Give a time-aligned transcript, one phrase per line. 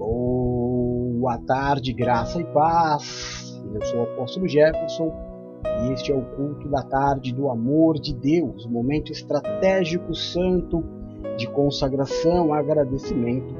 [0.00, 3.62] Boa tarde, graça e paz.
[3.74, 5.12] Eu sou o apóstolo Jefferson
[5.82, 10.82] e este é o culto da tarde do amor de Deus, um momento estratégico santo
[11.36, 13.54] de consagração, agradecimento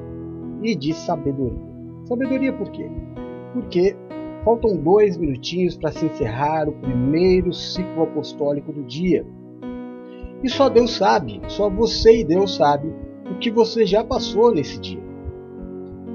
[0.62, 1.60] e de sabedoria.
[2.06, 2.90] Sabedoria por quê?
[3.52, 3.94] Porque
[4.42, 9.26] faltam dois minutinhos para se encerrar o primeiro ciclo apostólico do dia.
[10.42, 12.90] E só Deus sabe, só você e Deus sabe
[13.30, 15.09] o que você já passou nesse dia.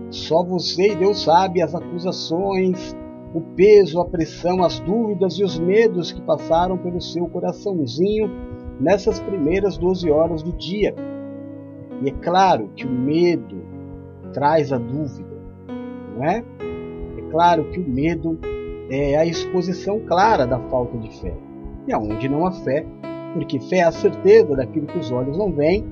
[0.10, 2.96] Só você e Deus sabe as acusações,
[3.34, 8.30] o peso, a pressão, as dúvidas e os medos que passaram pelo seu coraçãozinho
[8.80, 10.96] nessas primeiras 12 horas do dia.
[12.02, 13.62] E é claro que o medo
[14.34, 15.36] traz a dúvida,
[16.16, 16.44] não é?
[17.18, 18.40] É claro que o medo
[18.90, 21.34] é a exposição clara da falta de fé.
[21.88, 22.86] E aonde não há fé,
[23.34, 25.86] porque fé é a certeza daquilo que os olhos não veem,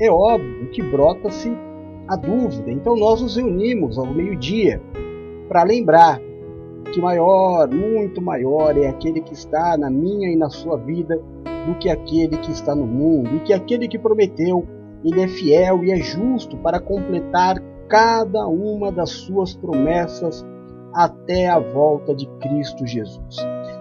[0.00, 1.52] é óbvio que brota-se
[2.08, 2.70] a dúvida.
[2.70, 4.80] Então nós nos reunimos ao meio-dia
[5.48, 6.20] para lembrar
[6.92, 11.20] que maior, muito maior é aquele que está na minha e na sua vida
[11.66, 14.66] do que aquele que está no mundo, e que aquele que prometeu,
[15.04, 20.44] ele é fiel e é justo para completar cada uma das suas promessas
[20.94, 23.36] até a volta de Cristo Jesus.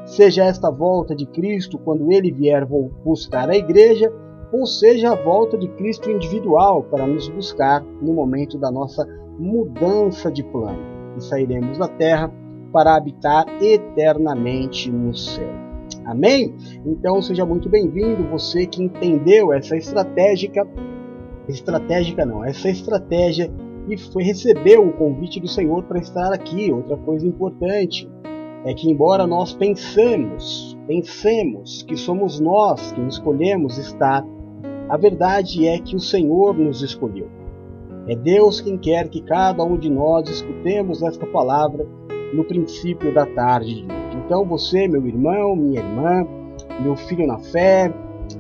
[0.06, 4.12] Seja esta volta de Cristo quando ele vier buscar a igreja,
[4.52, 9.06] ou seja, a volta de Cristo individual para nos buscar no momento da nossa
[9.38, 10.80] mudança de plano.
[11.17, 12.31] E sairemos da terra
[12.72, 15.50] para habitar eternamente no céu.
[16.06, 16.56] Amém?
[16.86, 20.67] Então seja muito bem-vindo, você que entendeu essa estratégica,
[21.48, 23.52] estratégica não, essa estratégia
[23.89, 26.72] e foi recebeu o convite do Senhor para estar aqui.
[26.72, 28.09] Outra coisa importante
[28.66, 34.26] é que embora nós pensemos, pensemos que somos nós quem escolhemos estar
[34.90, 37.28] a verdade é que o Senhor nos escolheu.
[38.08, 41.86] É Deus quem quer que cada um de nós escutemos esta palavra
[42.34, 43.98] no princípio da tarde de hoje.
[44.26, 46.26] Então, você, meu irmão, minha irmã,
[46.82, 47.94] meu filho na fé,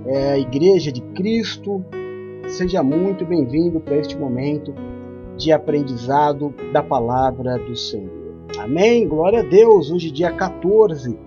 [0.05, 1.83] é, Igreja de Cristo,
[2.47, 4.73] seja muito bem-vindo para este momento
[5.35, 8.09] de aprendizado da palavra do Senhor.
[8.57, 9.07] Amém?
[9.07, 9.91] Glória a Deus!
[9.91, 11.17] Hoje, dia 14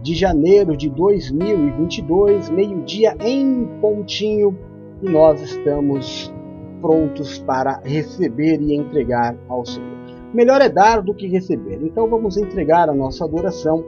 [0.00, 4.56] de janeiro de 2022, meio-dia em pontinho
[5.02, 6.32] e nós estamos
[6.80, 9.98] prontos para receber e entregar ao Senhor.
[10.32, 11.80] Melhor é dar do que receber.
[11.82, 13.84] Então vamos entregar a nossa adoração.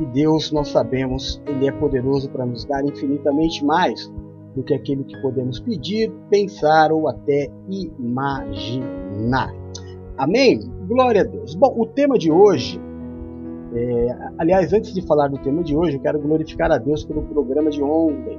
[0.00, 4.12] E Deus, nós sabemos, Ele é poderoso para nos dar infinitamente mais
[4.54, 7.50] do que aquilo que podemos pedir, pensar ou até
[7.98, 9.52] imaginar.
[10.16, 10.60] Amém?
[10.86, 11.54] Glória a Deus.
[11.54, 12.80] Bom, o tema de hoje,
[13.74, 17.22] é, aliás, antes de falar do tema de hoje, eu quero glorificar a Deus pelo
[17.22, 18.38] programa de ontem.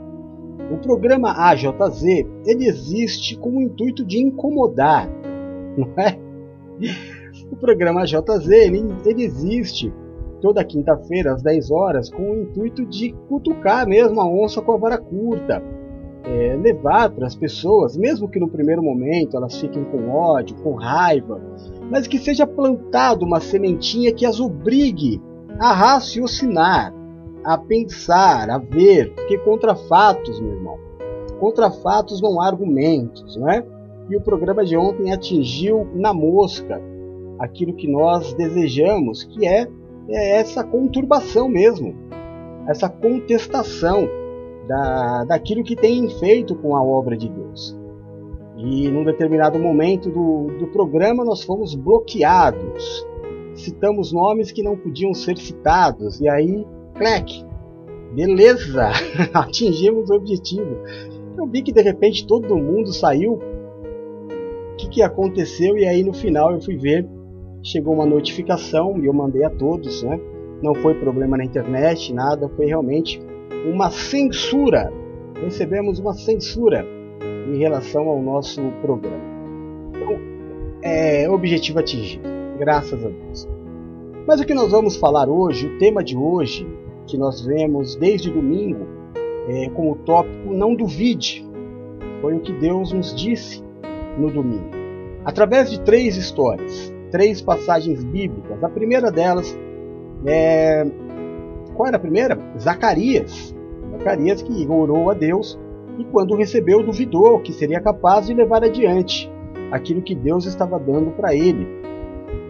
[0.72, 2.04] O programa AJZ
[2.46, 5.10] ele existe com o intuito de incomodar,
[5.78, 6.18] não é?
[7.52, 9.92] O programa AJZ ele, ele existe
[10.42, 14.78] toda quinta-feira às 10 horas com o intuito de cutucar mesmo a onça com a
[14.78, 15.62] vara curta,
[16.24, 20.74] é, levar para as pessoas, mesmo que no primeiro momento elas fiquem com ódio, com
[20.74, 21.42] raiva,
[21.90, 25.22] mas que seja plantado uma sementinha que as obrigue
[25.60, 26.94] a raciocinar,
[27.44, 30.78] a pensar, a ver, porque contra fatos, meu irmão,
[31.40, 33.66] contra fatos não há argumentos, não é?
[34.10, 36.82] E o programa de ontem atingiu na mosca
[37.40, 39.68] aquilo que nós desejamos, que é,
[40.10, 41.96] é essa conturbação mesmo,
[42.68, 44.08] essa contestação
[44.68, 47.78] da, daquilo que tem feito com a obra de Deus.
[48.58, 53.08] E num determinado momento do, do programa nós fomos bloqueados.
[53.56, 56.66] Citamos nomes que não podiam ser citados, e aí
[57.00, 57.46] Clec,
[58.14, 58.90] beleza,
[59.34, 60.80] atingimos o objetivo.
[61.38, 63.36] Eu vi que de repente todo mundo saiu.
[63.36, 65.78] O que, que aconteceu?
[65.78, 67.08] E aí no final eu fui ver,
[67.64, 70.20] chegou uma notificação e eu mandei a todos, né?
[70.62, 73.22] Não foi problema na internet, nada, foi realmente
[73.66, 74.92] uma censura.
[75.42, 76.86] Recebemos uma censura
[77.48, 79.24] em relação ao nosso programa.
[79.96, 80.20] Então,
[80.82, 82.28] é objetivo atingido,
[82.58, 83.48] graças a Deus.
[84.28, 86.68] Mas o que nós vamos falar hoje, o tema de hoje,
[87.10, 88.86] que nós vemos desde domingo
[89.48, 91.48] é, como tópico Não Duvide.
[92.22, 93.64] Foi o que Deus nos disse
[94.18, 94.70] no domingo.
[95.26, 98.64] Através de três histórias, três passagens bíblicas.
[98.64, 99.58] A primeira delas
[100.26, 100.86] é.
[101.76, 102.38] Qual era a primeira?
[102.60, 103.56] Zacarias.
[103.92, 105.58] Zacarias que orou a Deus
[105.98, 109.32] e, quando recebeu, duvidou que seria capaz de levar adiante
[109.72, 111.68] aquilo que Deus estava dando para ele.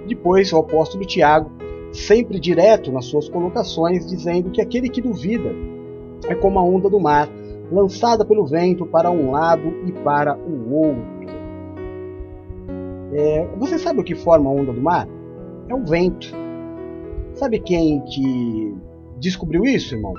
[0.08, 1.52] Depois, o apóstolo Tiago
[1.92, 5.54] sempre direto nas suas colocações, dizendo que aquele que duvida
[6.28, 7.30] é como a onda do mar,
[7.72, 11.20] lançada pelo vento para um lado e para o outro.
[13.14, 15.08] É, você sabe o que forma a onda do mar?
[15.68, 16.28] É o vento.
[17.34, 18.76] Sabe quem que
[19.20, 20.14] descobriu isso, irmão?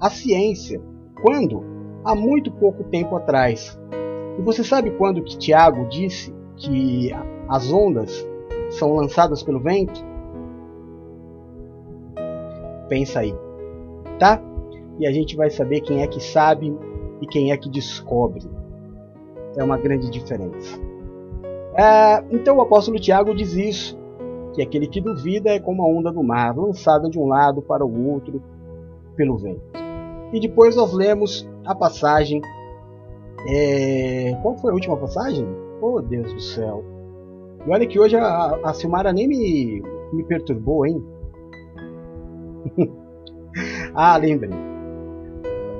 [0.00, 0.80] A ciência.
[1.22, 1.64] Quando?
[2.04, 3.78] Há muito pouco tempo atrás.
[4.38, 7.10] E você sabe quando que Tiago disse que
[7.48, 8.26] as ondas
[8.70, 10.04] são lançadas pelo vento?
[12.88, 13.34] Pensa aí,
[14.18, 14.40] tá?
[14.98, 16.76] E a gente vai saber quem é que sabe
[17.20, 18.42] e quem é que descobre.
[19.56, 20.78] É uma grande diferença.
[21.74, 23.98] É, então o apóstolo Tiago diz isso,
[24.54, 27.84] que aquele que duvida é como a onda do mar, lançada de um lado para
[27.84, 28.42] o outro
[29.14, 29.62] pelo vento.
[30.32, 32.40] E depois nós lemos a passagem.
[33.48, 34.36] É...
[34.42, 35.46] Qual foi a última passagem?
[35.80, 36.84] Oh Deus do céu!
[37.66, 39.82] E olha que hoje a, a Silmara nem me,
[40.12, 41.02] me perturbou, hein?
[43.94, 44.50] ah, lembrei.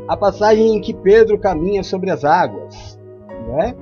[0.06, 2.98] A passagem em que Pedro caminha sobre as águas,
[3.46, 3.74] não é?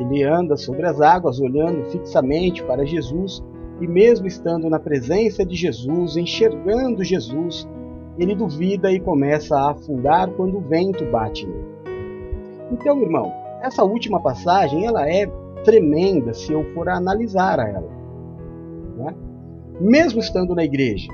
[0.00, 3.42] Ele anda sobre as águas, olhando fixamente para Jesus,
[3.80, 7.68] e mesmo estando na presença de Jesus, enxergando Jesus,
[8.18, 11.78] ele duvida e começa a afundar quando o vento bate nele.
[12.72, 13.32] Então, irmão,
[13.62, 15.26] essa última passagem ela é
[15.64, 17.90] tremenda se eu for analisar a ela.
[18.96, 19.14] Né?
[19.80, 21.08] Mesmo estando na igreja,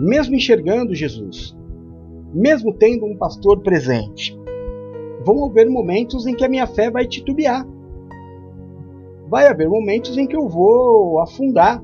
[0.00, 1.56] mesmo enxergando Jesus,
[2.32, 4.36] mesmo tendo um pastor presente,
[5.24, 7.66] vão haver momentos em que a minha fé vai titubear.
[9.28, 11.82] Vai haver momentos em que eu vou afundar.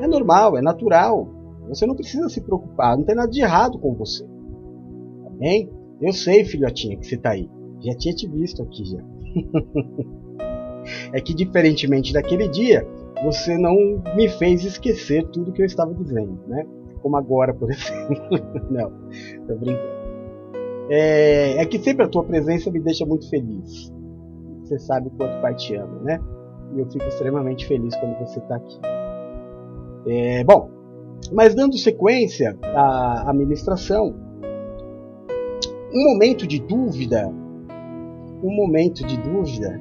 [0.00, 1.28] É normal, é natural.
[1.68, 4.24] Você não precisa se preocupar, não tem nada de errado com você.
[4.24, 5.70] Tá bem?
[6.00, 7.48] Eu sei, filhotinha, que você está aí.
[7.80, 8.98] Já tinha te visto aqui já.
[11.12, 12.86] é que diferentemente daquele dia,
[13.22, 16.66] você não me fez esquecer tudo que eu estava dizendo, né?
[17.00, 18.16] Como agora, por exemplo.
[18.70, 18.90] não,
[19.46, 20.02] tô brincando.
[20.88, 23.92] É, é, que sempre a tua presença me deixa muito feliz.
[24.62, 26.20] Você sabe o quanto Pai te ama, né?
[26.74, 28.80] E eu fico extremamente feliz quando você está aqui.
[30.06, 30.68] É, bom,
[31.30, 34.14] mas dando sequência à, à ministração,
[35.94, 37.28] um momento de dúvida,
[38.42, 39.80] um momento de dúvida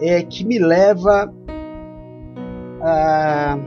[0.00, 1.32] é que me leva
[2.86, 3.58] a,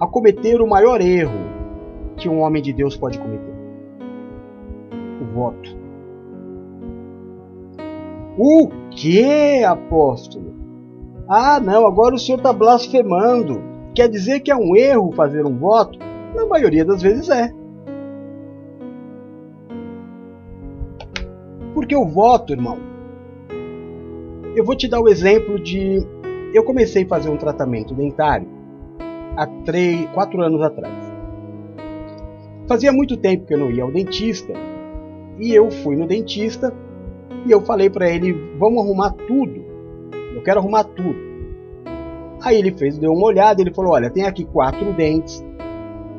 [0.00, 1.38] a cometer o maior erro
[2.16, 3.54] que um homem de Deus pode cometer:
[5.20, 5.76] o voto.
[8.38, 10.54] O que, apóstolo?
[11.28, 13.60] Ah, não, agora o senhor está blasfemando.
[13.94, 15.98] Quer dizer que é um erro fazer um voto?
[16.34, 17.52] Na maioria das vezes é.
[21.74, 22.78] Porque o voto, irmão,
[24.54, 26.06] eu vou te dar o exemplo de.
[26.52, 28.48] Eu comecei a fazer um tratamento dentário
[29.36, 30.94] há três, quatro anos atrás.
[32.66, 34.52] Fazia muito tempo que eu não ia ao dentista
[35.38, 36.72] e eu fui no dentista
[37.46, 39.64] e eu falei para ele: vamos arrumar tudo.
[40.34, 41.28] Eu quero arrumar tudo.
[42.42, 45.44] Aí ele fez, deu uma olhada, ele falou: olha, tem aqui quatro dentes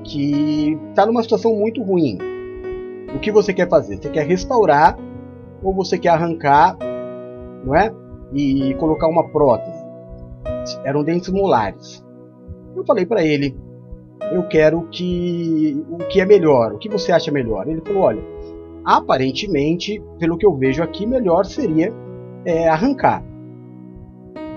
[0.04, 2.18] que está numa situação muito ruim.
[3.16, 3.98] O que você quer fazer?
[3.98, 4.98] Você quer restaurar
[5.64, 6.78] ou você quer arrancar,
[7.64, 7.92] não é?
[8.34, 9.79] E colocar uma prótese?
[10.84, 12.04] Eram dentes molares.
[12.76, 13.56] Eu falei para ele:
[14.32, 17.68] eu quero que o que é melhor, o que você acha melhor?
[17.68, 18.22] Ele falou: olha,
[18.84, 21.94] aparentemente, pelo que eu vejo aqui, melhor seria
[22.46, 23.24] é, arrancar,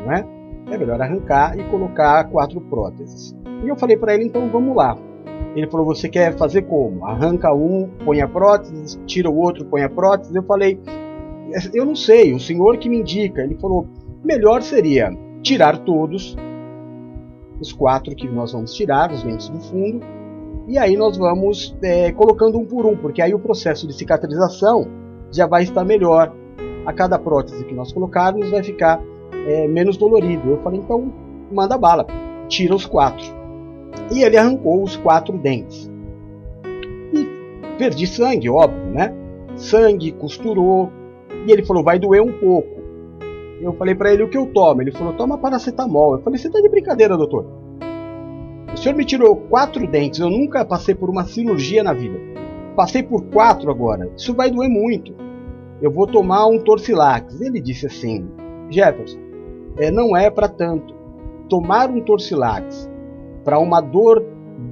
[0.05, 0.27] não é?
[0.71, 3.35] é melhor arrancar e colocar quatro próteses.
[3.65, 4.97] E eu falei para ele, então vamos lá.
[5.55, 7.05] Ele falou, você quer fazer como?
[7.05, 10.35] Arranca um, põe a prótese, tira o outro, põe a prótese.
[10.35, 10.81] Eu falei,
[11.75, 13.43] eu não sei, o senhor que me indica.
[13.43, 13.87] Ele falou,
[14.25, 15.11] melhor seria
[15.43, 16.37] tirar todos,
[17.61, 20.01] os quatro que nós vamos tirar, os dentes do fundo,
[20.67, 24.87] e aí nós vamos é, colocando um por um, porque aí o processo de cicatrização
[25.31, 26.33] já vai estar melhor.
[26.85, 29.01] A cada prótese que nós colocarmos vai ficar
[29.47, 30.51] é, menos dolorido.
[30.51, 31.13] Eu falei, então
[31.51, 32.07] manda bala,
[32.49, 33.25] tira os quatro.
[34.13, 35.91] E ele arrancou os quatro dentes.
[37.13, 39.15] E perdi sangue, óbvio, né?
[39.57, 40.91] Sangue, costurou.
[41.47, 42.82] E ele falou, vai doer um pouco.
[43.63, 44.83] Eu falei para ele o que eu tomo.
[44.83, 46.15] Ele falou, toma paracetamol.
[46.15, 47.47] Eu falei, você tá de brincadeira, doutor?
[48.73, 50.19] O senhor me tirou quatro dentes.
[50.19, 52.19] Eu nunca passei por uma cirurgia na vida.
[52.75, 54.11] Passei por quatro agora.
[54.17, 55.15] Isso vai doer muito.
[55.81, 57.41] Eu vou tomar um Torcilax.
[57.41, 58.29] Ele disse assim,
[58.69, 59.19] Jefferson,
[59.77, 60.93] é, não é para tanto.
[61.49, 62.91] Tomar um Torcilax
[63.45, 64.25] para uma dor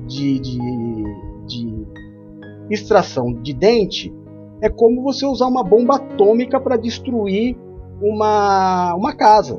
[0.06, 0.58] de, de,
[1.46, 1.86] de
[2.70, 4.12] extração de dente
[4.60, 7.56] é como você usar uma bomba atômica para destruir
[8.00, 9.58] uma, uma casa.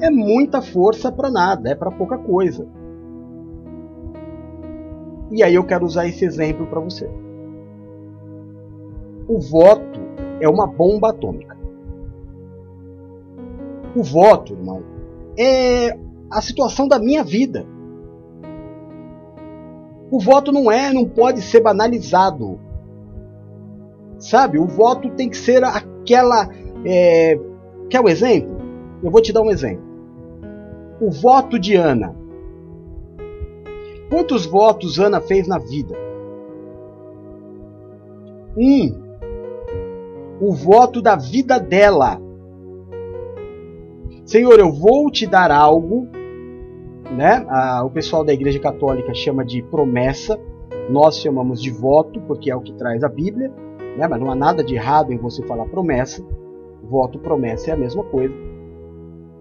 [0.00, 2.66] É muita força para nada, é para pouca coisa.
[5.30, 7.10] E aí eu quero usar esse exemplo para você.
[9.28, 10.00] O voto
[10.40, 11.56] é uma bomba atômica.
[13.96, 14.82] O voto, irmão,
[15.38, 15.98] é
[16.30, 17.66] a situação da minha vida.
[20.10, 22.60] O voto não é, não pode ser banalizado.
[24.18, 24.58] Sabe?
[24.58, 26.48] O voto tem que ser aquela.
[26.86, 27.38] É...
[27.90, 28.56] Quer um exemplo?
[29.02, 29.84] Eu vou te dar um exemplo.
[31.00, 32.14] O voto de Ana.
[34.08, 35.94] Quantos votos Ana fez na vida?
[38.56, 39.04] Um.
[40.40, 42.20] O voto da vida dela.
[44.24, 46.08] Senhor, eu vou te dar algo,
[47.10, 47.44] né?
[47.48, 50.38] Ah, o pessoal da Igreja Católica chama de promessa,
[50.90, 53.52] nós chamamos de voto, porque é o que traz a Bíblia,
[53.96, 54.06] né?
[54.08, 56.24] Mas não há nada de errado em você falar promessa.
[56.88, 58.34] Voto, promessa é a mesma coisa.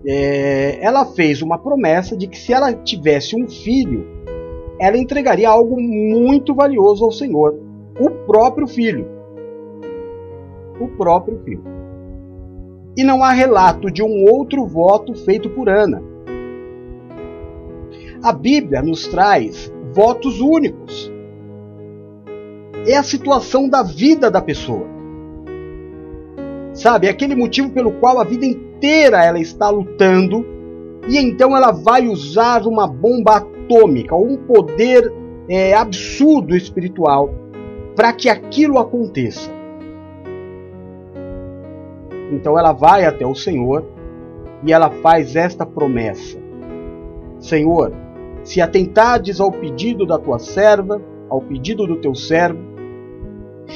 [0.08, 4.06] É, ela fez uma promessa de que se ela tivesse um filho,
[4.80, 7.56] ela entregaria algo muito valioso ao Senhor,
[8.00, 9.08] o próprio filho.
[10.80, 11.64] O próprio filho.
[12.98, 16.02] E não há relato de um outro voto feito por Ana.
[18.24, 21.12] A Bíblia nos traz votos únicos.
[22.88, 24.95] É a situação da vida da pessoa.
[26.76, 30.46] Sabe, é aquele motivo pelo qual a vida inteira ela está lutando
[31.08, 35.12] e então ela vai usar uma bomba atômica, um poder
[35.48, 37.34] é, absurdo espiritual
[37.96, 39.50] para que aquilo aconteça.
[42.30, 43.86] Então ela vai até o Senhor
[44.62, 46.38] e ela faz esta promessa:
[47.40, 47.94] Senhor,
[48.44, 52.60] se atentades ao pedido da tua serva, ao pedido do teu servo,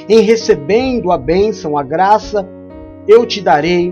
[0.10, 2.46] em recebendo a bênção, a graça,
[3.10, 3.92] eu te darei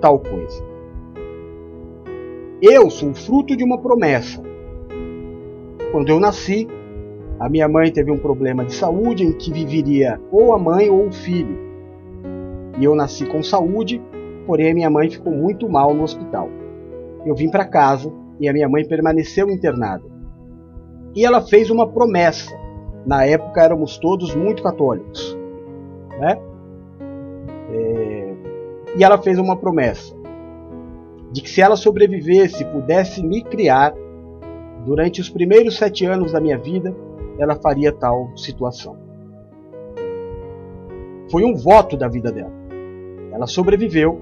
[0.00, 0.62] tal coisa.
[2.62, 4.40] Eu sou fruto de uma promessa.
[5.90, 6.68] Quando eu nasci,
[7.40, 11.08] a minha mãe teve um problema de saúde em que viveria ou a mãe ou
[11.08, 11.58] o filho.
[12.78, 14.00] E eu nasci com saúde,
[14.46, 16.48] porém a minha mãe ficou muito mal no hospital.
[17.26, 20.04] Eu vim para casa e a minha mãe permaneceu internada.
[21.12, 22.56] E ela fez uma promessa.
[23.04, 25.36] Na época éramos todos muito católicos,
[26.20, 26.38] né?
[28.98, 30.12] E ela fez uma promessa
[31.30, 33.94] de que se ela sobrevivesse, pudesse me criar
[34.84, 36.94] durante os primeiros sete anos da minha vida,
[37.38, 38.96] ela faria tal situação.
[41.30, 42.52] Foi um voto da vida dela.
[43.32, 44.18] Ela sobreviveu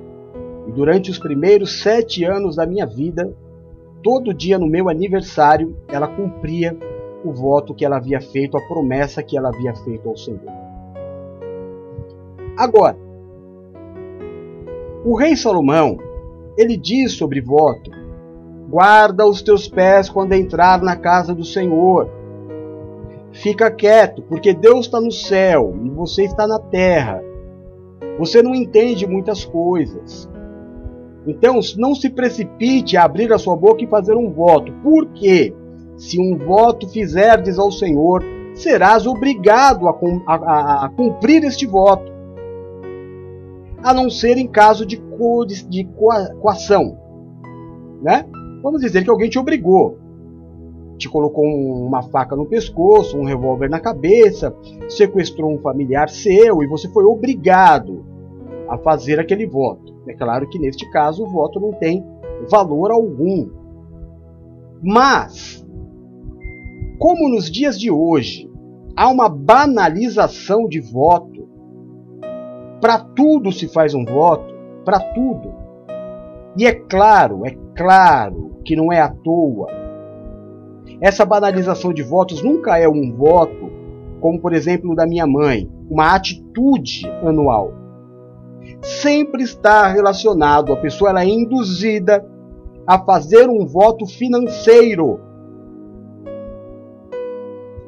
[0.66, 3.32] e durante os primeiros sete anos da minha vida,
[4.02, 6.76] todo dia no meu aniversário, ela cumpria
[7.24, 10.52] o voto que ela havia feito, a promessa que ela havia feito ao Senhor.
[12.58, 13.05] Agora,
[15.06, 15.98] o rei Salomão,
[16.58, 17.92] ele diz sobre voto:
[18.68, 22.10] guarda os teus pés quando entrar na casa do Senhor.
[23.30, 27.22] Fica quieto, porque Deus está no céu e você está na terra.
[28.18, 30.28] Você não entende muitas coisas.
[31.26, 34.72] Então, não se precipite a abrir a sua boca e fazer um voto.
[34.82, 35.54] Por quê?
[35.96, 39.94] Se um voto fizerdes ao Senhor, serás obrigado a,
[40.26, 42.15] a, a cumprir este voto
[43.86, 45.84] a não ser em caso de, co de
[46.40, 46.98] coação.
[48.02, 48.26] Né?
[48.60, 49.96] Vamos dizer que alguém te obrigou.
[50.98, 54.52] Te colocou uma faca no pescoço, um revólver na cabeça,
[54.88, 58.04] sequestrou um familiar seu e você foi obrigado
[58.68, 59.94] a fazer aquele voto.
[60.08, 62.04] É claro que neste caso o voto não tem
[62.50, 63.48] valor algum.
[64.82, 65.64] Mas,
[66.98, 68.50] como nos dias de hoje
[68.96, 71.35] há uma banalização de voto,
[72.86, 75.52] para tudo se faz um voto, para tudo.
[76.56, 79.66] E é claro, é claro que não é à toa.
[81.00, 83.72] Essa banalização de votos nunca é um voto,
[84.20, 87.72] como por exemplo o da minha mãe, uma atitude anual.
[88.80, 92.24] Sempre está relacionado, a pessoa ela é induzida
[92.86, 95.18] a fazer um voto financeiro.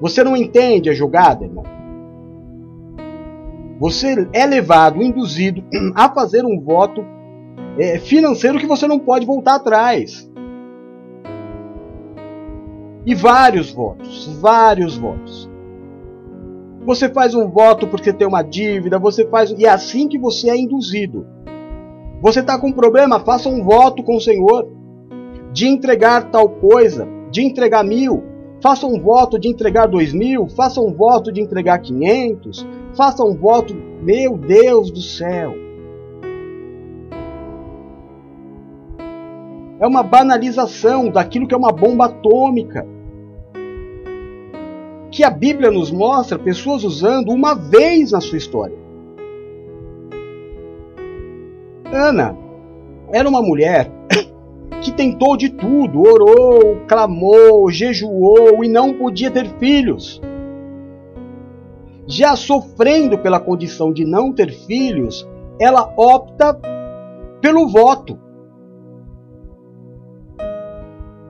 [0.00, 1.77] Você não entende a jogada, irmão?
[3.78, 5.62] Você é levado, induzido
[5.94, 7.04] a fazer um voto
[7.78, 10.28] é, financeiro que você não pode voltar atrás.
[13.06, 15.49] E vários votos, vários votos.
[16.85, 19.50] Você faz um voto porque tem uma dívida, você faz.
[19.50, 21.26] E é assim que você é induzido.
[22.20, 24.68] Você está com um problema, faça um voto com o Senhor
[25.52, 28.25] de entregar tal coisa, de entregar mil,
[28.61, 33.35] faça um voto de entregar dois mil, faça um voto de entregar quinhentos, faça um
[33.35, 35.54] voto, meu Deus do céu.
[39.80, 42.87] É uma banalização daquilo que é uma bomba atômica.
[45.11, 48.76] Que a Bíblia nos mostra pessoas usando uma vez na sua história.
[51.92, 52.37] Ana,
[53.11, 53.90] era uma mulher
[54.83, 60.21] que tentou de tudo, orou, clamou, jejuou e não podia ter filhos.
[62.09, 65.29] Já sofrendo pela condição de não ter filhos,
[65.61, 66.59] ela opta
[67.43, 68.19] pelo voto.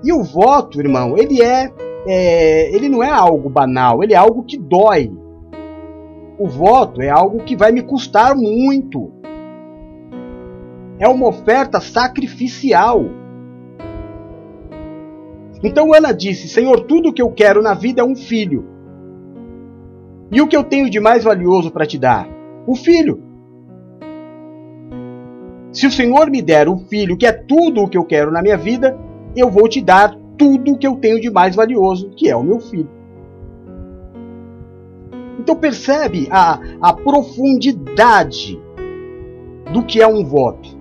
[0.05, 1.73] E o voto, irmão, ele é,
[2.07, 5.11] é, ele não é algo banal, ele é algo que dói.
[6.39, 9.11] O voto é algo que vai me custar muito.
[11.01, 13.05] É uma oferta sacrificial.
[15.65, 18.78] Então Ana disse: Senhor, tudo que eu quero na vida é um filho.
[20.31, 22.29] E o que eu tenho de mais valioso para te dar?
[22.67, 23.23] O filho.
[25.73, 28.43] Se o Senhor me der o filho, que é tudo o que eu quero na
[28.43, 28.99] minha vida,
[29.35, 32.43] eu vou te dar tudo o que eu tenho de mais valioso, que é o
[32.43, 32.91] meu filho.
[35.39, 38.61] Então percebe a, a profundidade
[39.73, 40.77] do que é um voto.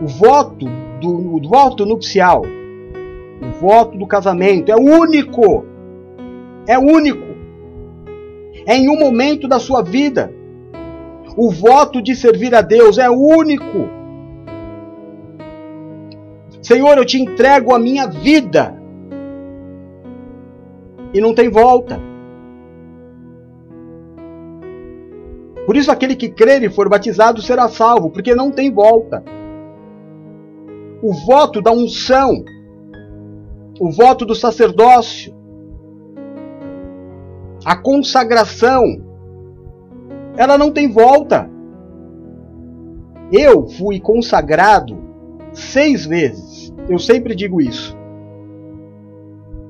[0.00, 0.66] O voto
[1.00, 5.71] do, do voto nupcial, o voto do casamento é único.
[6.66, 7.32] É único.
[8.66, 10.32] É em um momento da sua vida.
[11.36, 13.88] O voto de servir a Deus é único.
[16.60, 18.80] Senhor, eu te entrego a minha vida.
[21.12, 22.00] E não tem volta.
[25.66, 29.22] Por isso, aquele que crer e for batizado será salvo, porque não tem volta
[31.02, 32.44] o voto da unção,
[33.80, 35.34] o voto do sacerdócio,
[37.64, 38.82] a consagração,
[40.36, 41.48] ela não tem volta.
[43.30, 44.98] Eu fui consagrado
[45.52, 46.74] seis vezes.
[46.88, 47.96] Eu sempre digo isso.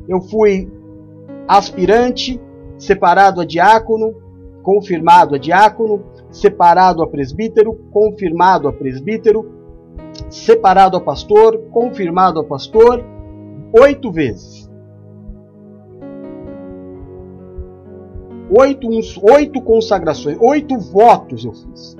[0.09, 0.71] Eu fui
[1.47, 2.41] aspirante,
[2.79, 4.15] separado a diácono,
[4.63, 9.51] confirmado a diácono, separado a presbítero, confirmado a presbítero,
[10.31, 13.05] separado a pastor, confirmado a pastor,
[13.79, 14.62] oito vezes.
[18.55, 18.87] Oito,
[19.23, 21.97] oito consagrações, oito votos eu fiz.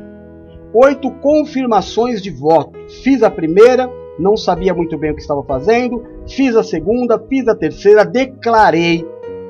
[0.75, 2.79] Oito confirmações de voto.
[3.03, 6.05] Fiz a primeira, não sabia muito bem o que estava fazendo.
[6.29, 9.03] Fiz a segunda, fiz a terceira, declarei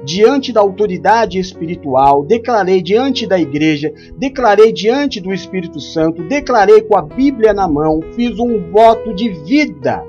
[0.04, 6.96] diante da autoridade espiritual, declarei diante da igreja, declarei diante do Espírito Santo, declarei com
[6.96, 10.04] a Bíblia na mão, fiz um voto de vida.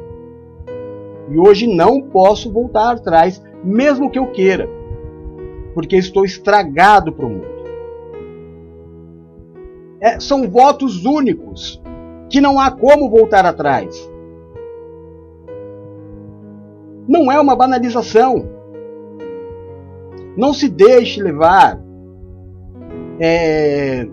[1.31, 4.69] E hoje não posso voltar atrás, mesmo que eu queira,
[5.73, 7.53] porque estou estragado para o mundo.
[9.99, 11.81] É, são votos únicos,
[12.29, 14.11] que não há como voltar atrás.
[17.07, 18.49] Não é uma banalização.
[20.35, 21.79] Não se deixe levar.
[23.19, 24.07] É...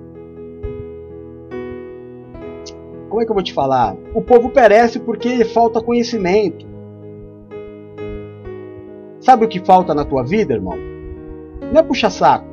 [3.08, 3.96] Como é que eu vou te falar?
[4.14, 6.66] O povo perece porque falta conhecimento.
[9.20, 10.89] Sabe o que falta na tua vida, irmão?
[11.70, 12.46] Não é puxar saco,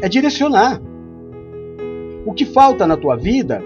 [0.00, 0.80] é direcionar.
[2.24, 3.62] O que falta na tua vida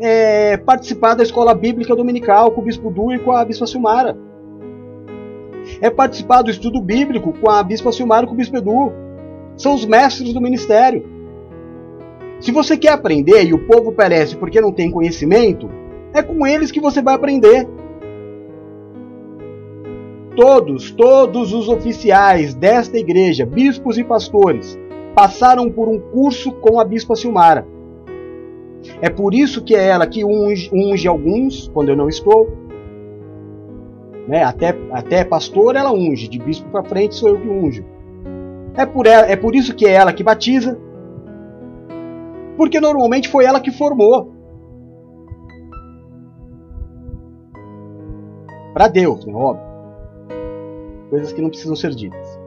[0.00, 4.16] é participar da escola bíblica dominical com o Bispo Du e com a Bispa Silmara
[5.80, 8.92] é participar do estudo bíblico com a Bispa Silmar e com o Bispo Edu.
[9.56, 11.04] São os mestres do ministério.
[12.40, 15.70] Se você quer aprender e o povo perece porque não tem conhecimento,
[16.14, 17.68] é com eles que você vai aprender.
[20.36, 24.78] Todos, todos os oficiais desta igreja, bispos e pastores,
[25.14, 27.66] passaram por um curso com a Bispa Silmara.
[29.02, 32.48] É por isso que é ela que unge, unge alguns, quando eu não estou,
[34.26, 34.44] né?
[34.44, 37.84] Até, até pastor ela unge, de bispo para frente sou eu que unjo.
[38.76, 40.78] É por, ela, é por isso que é ela que batiza,
[42.56, 44.32] porque normalmente foi ela que formou.
[48.72, 49.34] Para Deus, né?
[49.34, 49.69] óbvio.
[51.10, 52.40] Coisas que não precisam ser ditas.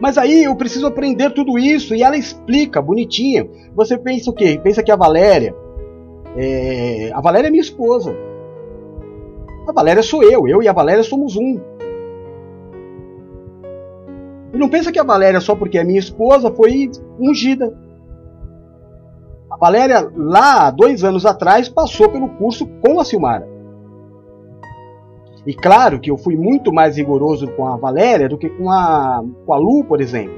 [0.00, 3.48] Mas aí eu preciso aprender tudo isso e ela explica bonitinha.
[3.74, 4.60] Você pensa o quê?
[4.62, 5.54] Pensa que a Valéria.
[6.36, 7.10] É...
[7.14, 8.14] A Valéria é minha esposa.
[9.66, 11.60] A Valéria sou eu, eu e a Valéria somos um.
[14.52, 17.72] E não pensa que a Valéria, só porque é minha esposa, foi ungida.
[19.48, 23.51] A Valéria, lá dois anos atrás, passou pelo curso com a Silmara.
[25.46, 29.24] E claro que eu fui muito mais rigoroso com a Valéria do que com a,
[29.44, 30.34] com a Lu, por exemplo.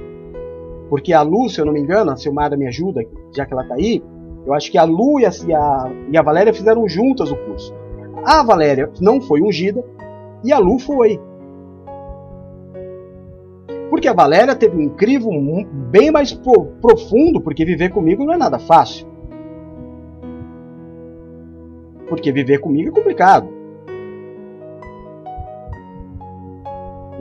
[0.88, 3.02] Porque a Lu, se eu não me engano, a Silmara me ajuda,
[3.34, 4.02] já que ela está aí,
[4.46, 7.36] eu acho que a Lu e a, e a, e a Valéria fizeram juntas o
[7.36, 7.74] curso.
[8.24, 9.84] A Valéria não foi ungida
[10.42, 11.20] e a Lu foi.
[13.90, 15.30] Porque a Valéria teve um crivo
[15.90, 19.06] bem mais pro, profundo, porque viver comigo não é nada fácil.
[22.14, 23.48] porque viver comigo é complicado.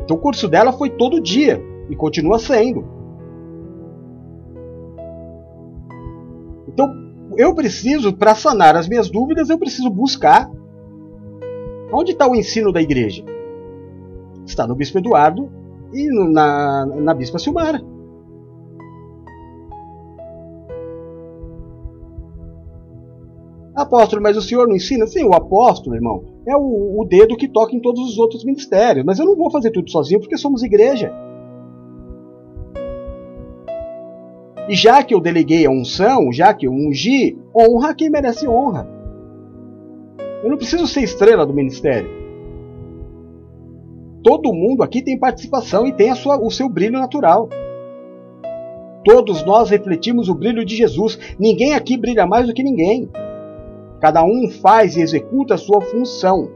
[0.03, 2.85] Então o curso dela foi todo dia e continua sendo.
[6.67, 6.91] Então
[7.37, 10.49] eu preciso, para sanar as minhas dúvidas, eu preciso buscar
[11.91, 13.23] onde está o ensino da igreja.
[14.45, 15.49] Está no Bispo Eduardo
[15.93, 17.92] e na, na Bispa Silmara.
[23.75, 25.07] Apóstolo, mas o senhor não ensina?
[25.07, 29.03] Sim, o apóstolo, irmão, é o, o dedo que toca em todos os outros ministérios.
[29.03, 31.11] Mas eu não vou fazer tudo sozinho porque somos igreja.
[34.69, 38.87] E já que eu deleguei a unção, já que eu ungi, honra quem merece honra.
[40.43, 42.09] Eu não preciso ser estrela do ministério.
[44.23, 47.49] Todo mundo aqui tem participação e tem sua, o seu brilho natural.
[49.03, 51.19] Todos nós refletimos o brilho de Jesus.
[51.37, 53.09] Ninguém aqui brilha mais do que ninguém.
[54.03, 56.51] Cada um faz e executa a sua função.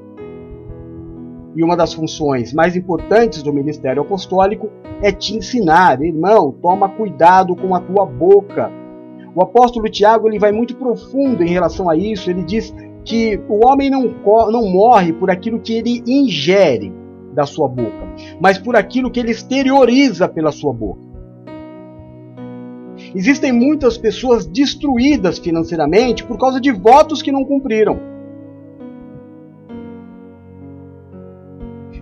[1.56, 4.70] E uma das funções mais importantes do ministério apostólico
[5.02, 8.70] é te ensinar, irmão, toma cuidado com a tua boca.
[9.34, 12.30] O apóstolo Tiago ele vai muito profundo em relação a isso.
[12.30, 14.14] Ele diz que o homem não,
[14.52, 16.94] não morre por aquilo que ele ingere
[17.34, 21.07] da sua boca, mas por aquilo que ele exterioriza pela sua boca.
[23.16, 28.00] Existem muitas pessoas destruídas financeiramente por causa de votos que não cumpriram.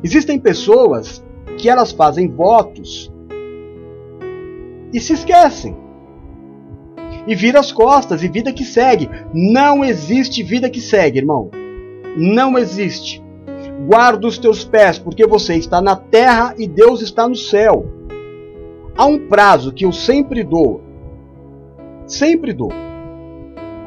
[0.03, 1.23] Existem pessoas
[1.57, 3.11] que elas fazem votos
[4.93, 5.75] e se esquecem.
[7.27, 9.09] E vira as costas e vida que segue.
[9.33, 11.49] Não existe vida que segue, irmão.
[12.15, 13.23] Não existe.
[13.87, 17.85] Guarda os teus pés, porque você está na terra e Deus está no céu.
[18.95, 20.84] Há um prazo que eu sempre dou
[22.07, 22.71] Sempre dou.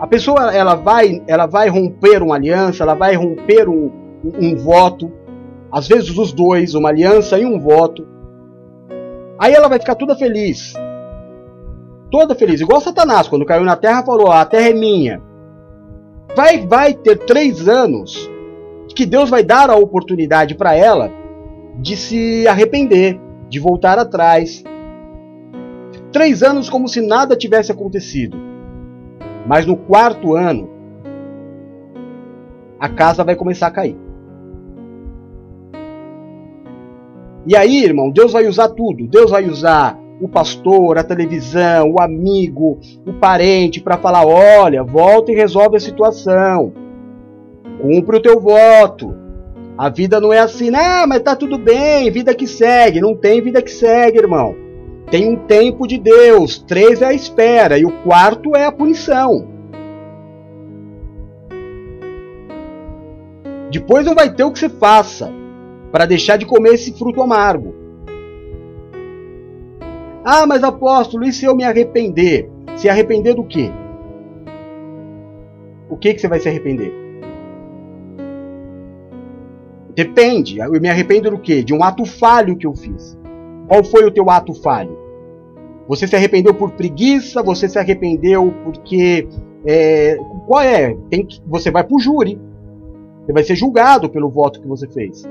[0.00, 3.90] A pessoa ela vai, ela vai romper uma aliança, ela vai romper um,
[4.24, 5.10] um, um voto,
[5.72, 8.06] às vezes os dois, uma aliança e um voto.
[9.38, 10.74] Aí ela vai ficar toda feliz.
[12.10, 12.60] Toda feliz.
[12.60, 15.20] Igual Satanás, quando caiu na terra, falou: A terra é minha.
[16.34, 18.28] Vai, vai ter três anos
[18.98, 21.08] que Deus vai dar a oportunidade para ela
[21.76, 23.16] de se arrepender,
[23.48, 24.64] de voltar atrás,
[26.12, 28.36] Três anos como se nada tivesse acontecido.
[29.46, 30.68] Mas no quarto ano,
[32.78, 33.96] a casa vai começar a cair.
[37.46, 39.06] E aí, irmão, Deus vai usar tudo.
[39.06, 45.32] Deus vai usar o pastor, a televisão, o amigo, o parente para falar: olha, volta
[45.32, 46.72] e resolve a situação.
[47.80, 49.14] Cumpre o teu voto.
[49.76, 53.00] A vida não é assim, ah, mas tá tudo bem, vida que segue.
[53.00, 54.67] Não tem vida que segue, irmão.
[55.10, 59.48] Tem um tempo de Deus, três é a espera e o quarto é a punição.
[63.70, 65.32] Depois não vai ter o que você faça
[65.90, 67.74] para deixar de comer esse fruto amargo.
[70.24, 72.50] Ah, mas apóstolo, e se eu me arrepender?
[72.76, 73.70] Se arrepender do quê?
[75.88, 76.92] O que, que você vai se arrepender?
[79.94, 80.58] Depende.
[80.58, 81.62] Eu me arrependo do quê?
[81.62, 83.17] De um ato falho que eu fiz.
[83.68, 84.98] Qual foi o teu ato falho?
[85.86, 87.42] Você se arrependeu por preguiça?
[87.42, 89.28] Você se arrependeu porque.
[89.64, 90.96] É, qual é?
[91.10, 92.40] Tem que, você vai para o júri.
[93.24, 95.22] Você vai ser julgado pelo voto que você fez.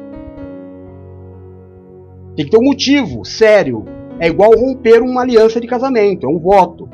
[2.36, 3.84] Tem que ter um motivo sério.
[4.20, 6.88] É igual romper uma aliança de casamento, é um voto.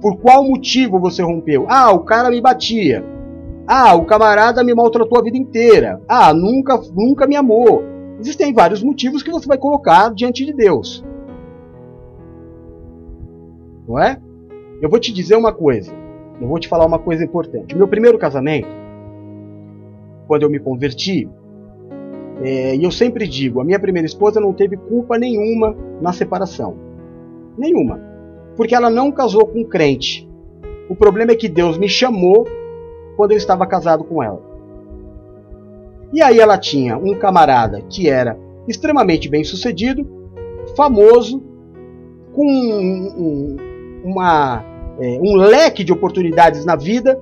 [0.00, 1.66] Por qual motivo você rompeu?
[1.68, 3.04] Ah, o cara me batia.
[3.66, 6.00] Ah, o camarada me maltratou a vida inteira.
[6.08, 7.82] Ah, nunca, nunca me amou.
[8.20, 11.02] Existem vários motivos que você vai colocar diante de Deus.
[13.88, 14.20] Não é?
[14.82, 15.90] Eu vou te dizer uma coisa.
[16.38, 17.74] Eu vou te falar uma coisa importante.
[17.74, 18.68] meu primeiro casamento,
[20.26, 21.28] quando eu me converti,
[22.42, 26.76] é, e eu sempre digo, a minha primeira esposa não teve culpa nenhuma na separação.
[27.56, 28.00] Nenhuma.
[28.54, 30.28] Porque ela não casou com um crente.
[30.90, 32.46] O problema é que Deus me chamou
[33.16, 34.49] quando eu estava casado com ela.
[36.12, 40.06] E aí ela tinha um camarada que era extremamente bem sucedido,
[40.76, 41.42] famoso,
[42.32, 43.56] com um,
[44.04, 44.64] uma,
[45.00, 47.18] é, um leque de oportunidades na vida.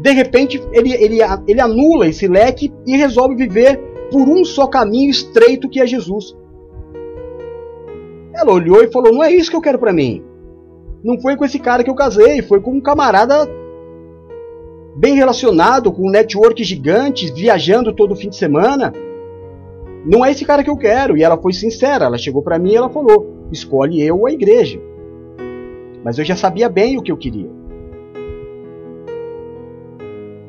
[0.00, 3.78] De repente ele, ele, ele anula esse leque e resolve viver
[4.10, 6.36] por um só caminho estreito que é Jesus.
[8.34, 10.22] Ela olhou e falou: Não é isso que eu quero para mim.
[11.02, 13.48] Não foi com esse cara que eu casei, foi com um camarada
[14.96, 18.92] bem relacionado, com um network gigante, viajando todo fim de semana.
[20.04, 21.16] Não é esse cara que eu quero.
[21.16, 24.32] E ela foi sincera, ela chegou para mim e ela falou: escolhe eu ou a
[24.32, 24.80] igreja.
[26.02, 27.50] Mas eu já sabia bem o que eu queria.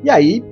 [0.02, 0.42] E aí,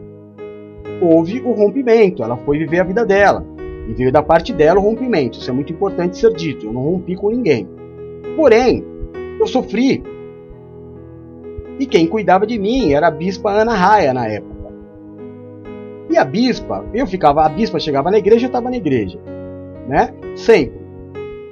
[1.00, 3.46] houve o rompimento, ela foi viver a vida dela.
[3.88, 5.38] E veio da parte dela o rompimento.
[5.38, 6.66] Isso é muito importante ser dito.
[6.66, 7.68] Eu não rompi com ninguém.
[8.34, 8.84] Porém,
[9.38, 10.02] eu sofri.
[11.78, 14.56] E quem cuidava de mim era a bispa Ana Raia na época.
[16.08, 19.18] E a bispa, eu ficava, a bispa chegava na igreja, eu estava na igreja,
[19.88, 20.14] né?
[20.34, 20.80] Sempre.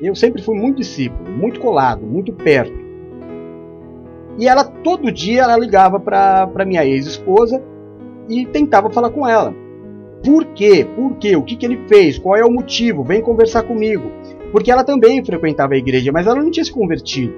[0.01, 2.85] Eu sempre fui muito discípulo, muito colado, muito perto.
[4.39, 7.63] E ela todo dia ela ligava para minha ex-esposa
[8.29, 9.55] e tentava falar com ela.
[10.25, 10.87] Por quê?
[10.97, 11.37] Por quê?
[11.37, 12.19] O que, que ele fez?
[12.19, 13.05] Qual é o motivo?
[13.05, 14.11] Vem conversar comigo.
[14.51, 17.35] Porque ela também frequentava a igreja, mas ela não tinha se convertido.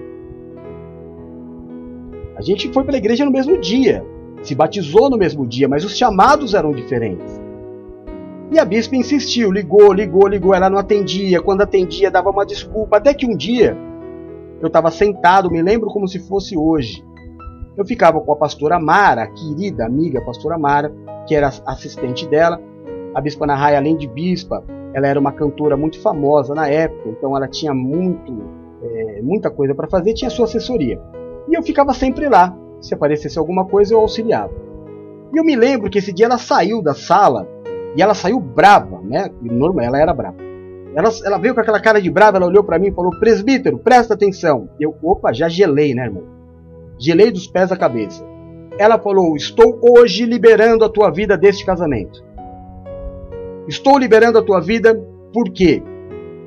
[2.37, 4.05] A gente foi para a igreja no mesmo dia,
[4.42, 7.40] se batizou no mesmo dia, mas os chamados eram diferentes.
[8.53, 11.42] E a bispa insistiu, ligou, ligou, ligou, ela não atendia.
[11.42, 12.99] Quando atendia, dava uma desculpa.
[12.99, 13.77] Até que um dia,
[14.61, 17.03] eu estava sentado, me lembro como se fosse hoje.
[17.77, 20.92] Eu ficava com a pastora Mara, a querida amiga pastora Mara,
[21.27, 22.61] que era assistente dela.
[23.14, 24.62] A bispa Nahai, além de bispa,
[24.94, 28.33] ela era uma cantora muito famosa na época, então ela tinha muito,
[28.83, 31.01] é, muita coisa para fazer, tinha sua assessoria.
[31.49, 32.57] E eu ficava sempre lá.
[32.81, 34.53] Se aparecesse alguma coisa, eu auxiliava.
[35.33, 37.49] E eu me lembro que esse dia ela saiu da sala
[37.97, 39.31] e ela saiu brava, né?
[39.41, 40.37] Normal, ela era brava.
[40.95, 43.79] Ela, ela veio com aquela cara de brava, ela olhou para mim e falou: Presbítero,
[43.79, 44.69] presta atenção.
[44.81, 46.25] Eu, opa, já gelei, né, irmão?
[46.99, 48.25] Gelei dos pés à cabeça.
[48.79, 52.25] Ela falou: Estou hoje liberando a tua vida deste casamento.
[53.69, 54.95] Estou liberando a tua vida
[55.33, 55.83] por quê?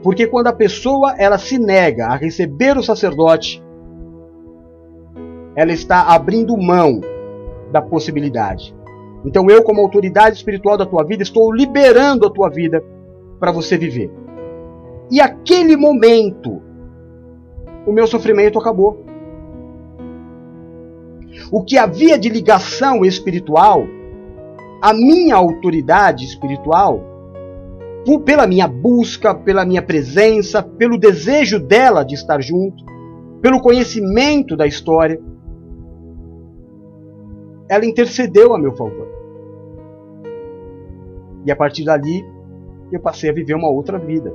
[0.02, 3.62] Porque quando a pessoa ela se nega a receber o sacerdote,
[5.60, 7.02] ela está abrindo mão
[7.70, 8.74] da possibilidade.
[9.26, 12.82] Então eu, como autoridade espiritual da tua vida, estou liberando a tua vida
[13.42, 14.10] para você viver.
[15.12, 16.62] E aquele momento,
[17.86, 19.04] o meu sofrimento acabou.
[21.52, 23.84] O que havia de ligação espiritual,
[24.82, 27.04] a minha autoridade espiritual,
[28.24, 32.82] pela minha busca, pela minha presença, pelo desejo dela de estar junto,
[33.42, 35.20] pelo conhecimento da história,
[37.70, 39.08] ela intercedeu a meu favor.
[41.46, 42.26] E a partir dali,
[42.92, 44.34] eu passei a viver uma outra vida.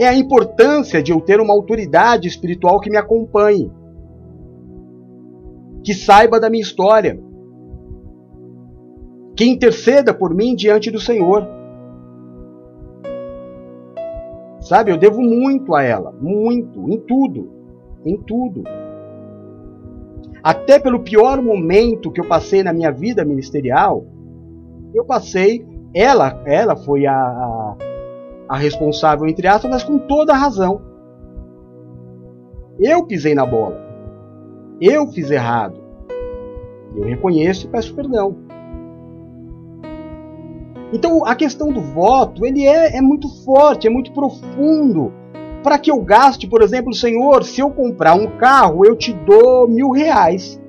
[0.00, 3.70] É a importância de eu ter uma autoridade espiritual que me acompanhe,
[5.82, 7.20] que saiba da minha história,
[9.36, 11.46] que interceda por mim diante do Senhor.
[14.60, 17.50] Sabe, eu devo muito a ela, muito, em tudo,
[18.06, 18.62] em tudo
[20.44, 24.04] até pelo pior momento que eu passei na minha vida ministerial,
[24.94, 27.74] eu passei, ela, ela foi a,
[28.46, 30.82] a, responsável, entre aspas, mas com toda a razão.
[32.78, 33.80] Eu pisei na bola.
[34.78, 35.80] Eu fiz errado.
[36.94, 38.36] Eu reconheço e peço perdão.
[40.92, 45.10] Então a questão do voto ele é, é muito forte, é muito profundo
[45.64, 49.66] para que eu gaste, por exemplo, Senhor, se eu comprar um carro, eu te dou
[49.66, 50.60] mil reais.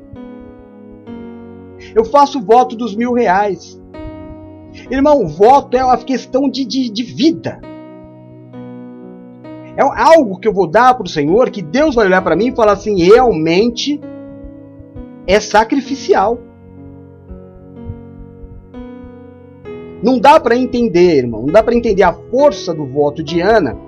[1.93, 3.79] Eu faço o voto dos mil reais.
[4.89, 7.59] Irmão, voto é uma questão de, de, de vida.
[9.75, 12.47] É algo que eu vou dar para o Senhor que Deus vai olhar para mim
[12.47, 13.99] e falar assim: realmente
[15.27, 16.39] é sacrificial.
[20.01, 23.84] Não dá para entender, irmão, não dá para entender a força do voto de Ana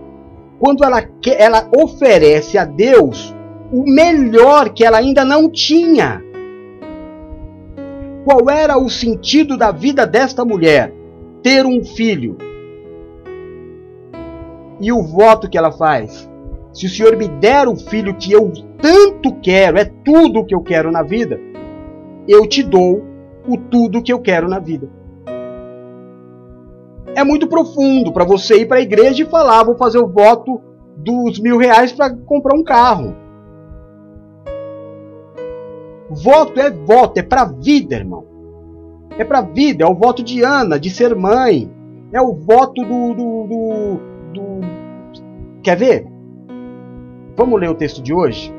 [0.60, 1.04] quando ela,
[1.38, 3.34] ela oferece a Deus
[3.72, 6.24] o melhor que ela ainda não tinha.
[8.24, 10.94] Qual era o sentido da vida desta mulher?
[11.44, 12.38] Ter um filho.
[14.80, 16.30] E o voto que ela faz?
[16.74, 20.54] Se o Senhor me der o filho que eu tanto quero, é tudo o que
[20.54, 21.40] eu quero na vida,
[22.28, 23.04] eu te dou
[23.48, 24.90] o tudo que eu quero na vida
[27.18, 30.62] é muito profundo para você ir para a igreja e falar: vou fazer o voto
[30.96, 33.16] dos mil reais para comprar um carro.
[36.12, 38.24] Voto é voto, é para vida, irmão.
[39.18, 41.72] É para vida, é o voto de Ana, de ser mãe.
[42.14, 44.00] É o voto do, do, do,
[44.34, 44.62] do.
[45.64, 46.08] Quer ver?
[47.36, 48.54] Vamos ler o texto de hoje?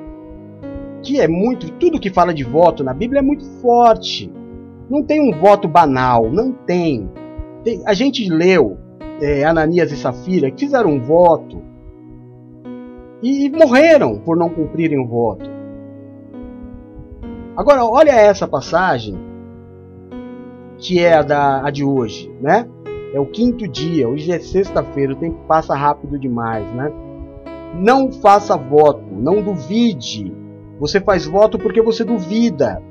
[1.01, 1.71] Que é muito.
[1.75, 4.33] Tudo que fala de voto na Bíblia é muito forte.
[4.91, 7.09] Não tem um voto banal, não tem.
[7.69, 8.79] Tem, a gente leu
[9.21, 11.61] é, Ananias e Safira que fizeram um voto
[13.23, 15.51] e, e morreram por não cumprirem o voto.
[17.55, 19.19] Agora, olha essa passagem,
[20.79, 22.67] que é a, da, a de hoje, né?
[23.13, 26.91] É o quinto dia, hoje é sexta-feira, o tempo passa rápido demais, né?
[27.75, 30.35] Não faça voto, não duvide.
[30.81, 32.83] Você faz voto porque você duvida.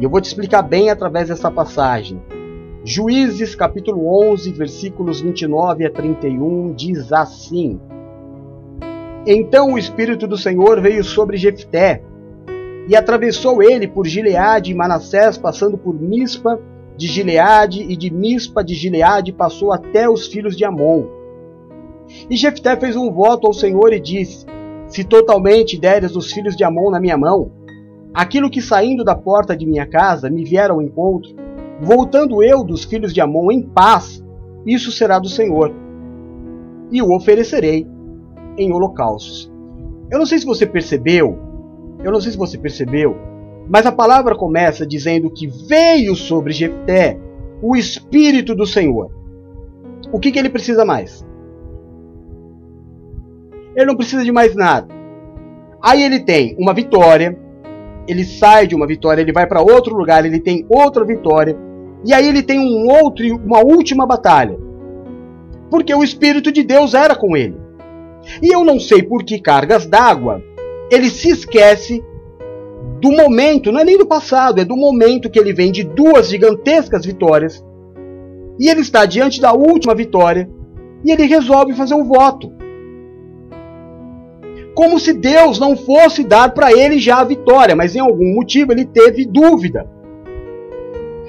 [0.00, 2.22] E eu vou te explicar bem através dessa passagem.
[2.86, 7.80] Juízes capítulo 11, versículos 29 a 31 diz assim:
[9.26, 12.02] Então o espírito do Senhor veio sobre Jefté,
[12.86, 16.60] e atravessou ele por Gileade e Manassés, passando por Mispa
[16.94, 21.06] de Gileade, e de Mispa de Gileade passou até os filhos de Amon.
[22.28, 24.44] E Jefté fez um voto ao Senhor e disse:
[24.88, 27.50] Se totalmente deres os filhos de Amon na minha mão,
[28.12, 31.43] aquilo que saindo da porta de minha casa me vier ao encontro,
[31.80, 34.22] voltando eu dos filhos de Amon em paz,
[34.66, 35.72] isso será do Senhor,
[36.90, 37.86] e o oferecerei
[38.56, 39.52] em holocaustos.
[40.10, 41.38] Eu não sei se você percebeu,
[42.02, 43.16] eu não sei se você percebeu,
[43.68, 47.18] mas a palavra começa dizendo que veio sobre Jefté
[47.62, 49.10] o Espírito do Senhor.
[50.12, 51.26] O que, que ele precisa mais?
[53.74, 54.88] Ele não precisa de mais nada.
[55.82, 57.38] Aí ele tem uma vitória,
[58.06, 61.56] ele sai de uma vitória, ele vai para outro lugar, ele tem outra vitória,
[62.04, 64.58] e aí ele tem um outro, uma última batalha.
[65.70, 67.56] Porque o Espírito de Deus era com ele.
[68.42, 70.42] E eu não sei por que cargas d'água
[70.90, 72.02] ele se esquece
[73.00, 76.28] do momento, não é nem do passado, é do momento que ele vem de duas
[76.28, 77.64] gigantescas vitórias.
[78.58, 80.48] E ele está diante da última vitória
[81.04, 82.52] e ele resolve fazer um voto.
[84.74, 88.72] Como se Deus não fosse dar para ele já a vitória, mas em algum motivo
[88.72, 89.88] ele teve dúvida.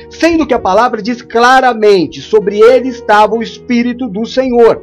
[0.10, 4.82] Sendo que a palavra diz claramente: sobre ele estava o Espírito do Senhor.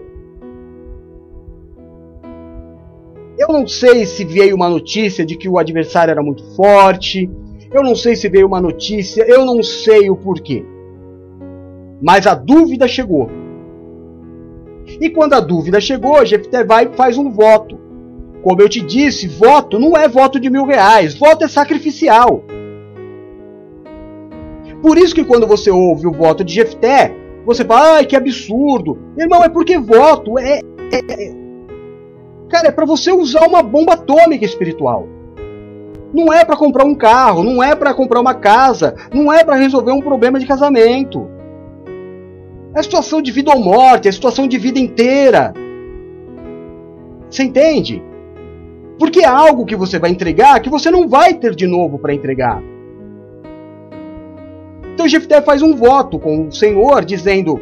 [3.37, 7.29] Eu não sei se veio uma notícia de que o adversário era muito forte.
[7.72, 9.25] Eu não sei se veio uma notícia.
[9.27, 10.64] Eu não sei o porquê.
[12.01, 13.29] Mas a dúvida chegou.
[15.01, 17.79] E quando a dúvida chegou, Jefté vai e faz um voto.
[18.42, 21.14] Como eu te disse, voto não é voto de mil reais.
[21.14, 22.44] Voto é sacrificial.
[24.83, 27.14] Por isso que quando você ouve o voto de Jefté,
[27.46, 28.98] você fala, ai, que absurdo.
[29.16, 30.61] Irmão, é porque voto é,
[30.92, 31.42] é, é
[32.52, 35.09] Cara, é para você usar uma bomba atômica espiritual.
[36.12, 39.57] Não é para comprar um carro, não é para comprar uma casa, não é para
[39.57, 41.31] resolver um problema de casamento.
[42.74, 45.55] É situação de vida ou morte, é situação de vida inteira.
[47.31, 48.02] Você entende?
[48.98, 52.14] Porque é algo que você vai entregar que você não vai ter de novo para
[52.14, 52.62] entregar.
[54.94, 57.61] Então Jefté faz um voto com o Senhor, dizendo: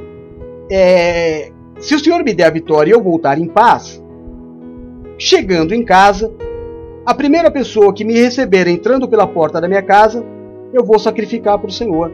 [0.70, 4.02] é, Se o Senhor me der a vitória e eu voltar em paz,
[5.22, 6.32] Chegando em casa,
[7.04, 10.24] a primeira pessoa que me receber entrando pela porta da minha casa,
[10.72, 12.10] eu vou sacrificar para o Senhor.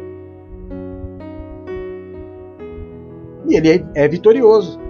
[3.49, 4.81] E ele é, é vitorioso.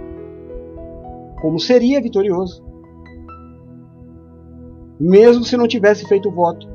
[1.39, 2.65] Como seria vitorioso?
[4.99, 6.67] Mesmo se não tivesse feito o voto.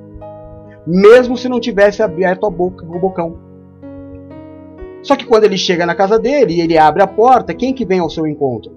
[0.87, 3.39] Mesmo se não tivesse aberto a boca, o bocão.
[5.03, 7.85] Só que quando ele chega na casa dele e ele abre a porta, quem que
[7.85, 8.73] vem ao seu encontro?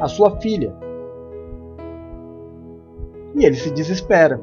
[0.00, 0.74] A sua filha.
[3.34, 4.40] E ele se desespera.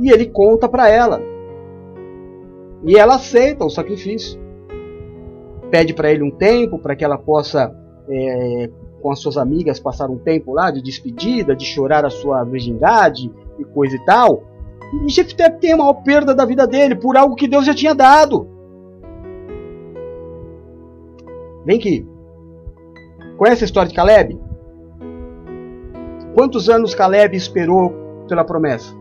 [0.00, 1.20] E ele conta para ela.
[2.84, 4.40] E ela aceita o sacrifício.
[5.70, 7.74] Pede para ele um tempo para que ela possa,
[8.08, 8.70] é,
[9.06, 13.30] com as suas amigas, passar um tempo lá de despedida, de chorar a sua virgindade
[13.56, 14.42] e coisa e tal.
[15.06, 17.94] E Jefté tem a maior perda da vida dele por algo que Deus já tinha
[17.94, 18.48] dado.
[21.64, 22.04] Vem aqui.
[23.36, 24.40] Conhece a história de Caleb?
[26.34, 27.94] Quantos anos Caleb esperou
[28.26, 28.92] pela promessa?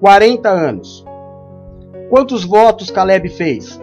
[0.00, 1.04] 40 anos.
[2.08, 3.78] Quantos votos Caleb fez?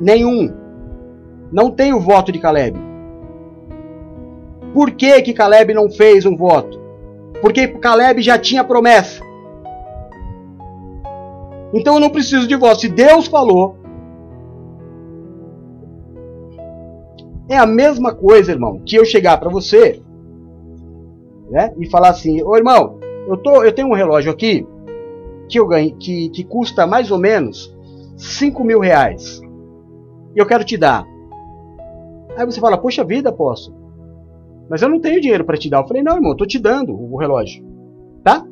[0.00, 0.50] Nenhum.
[1.52, 2.93] Não tem o voto de Caleb.
[4.74, 6.78] Por que, que Caleb não fez um voto?
[7.40, 9.24] Porque Caleb já tinha promessa.
[11.72, 12.82] Então eu não preciso de voto.
[12.82, 13.76] Se Deus falou,
[17.48, 20.02] é a mesma coisa, irmão, que eu chegar para você
[21.50, 21.72] né?
[21.78, 22.98] E falar assim, ô irmão,
[23.28, 24.66] eu, tô, eu tenho um relógio aqui
[25.48, 27.74] que eu ganho, que, que custa mais ou menos
[28.16, 29.40] 5 mil reais.
[30.34, 31.06] E eu quero te dar.
[32.36, 33.72] Aí você fala, poxa vida, posso.
[34.68, 35.82] Mas eu não tenho dinheiro para te dar.
[35.82, 37.64] Eu falei, não, irmão, eu tô te dando o relógio.
[38.22, 38.44] Tá?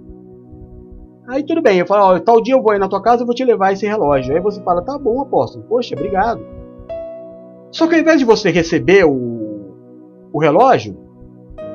[1.28, 3.26] Aí tudo bem, eu falo, ó, tal dia eu vou aí na tua casa e
[3.26, 4.34] vou te levar esse relógio.
[4.34, 6.40] Aí você fala, tá bom, apóstolo, poxa, obrigado.
[7.70, 9.72] Só que ao invés de você receber o,
[10.32, 10.96] o relógio,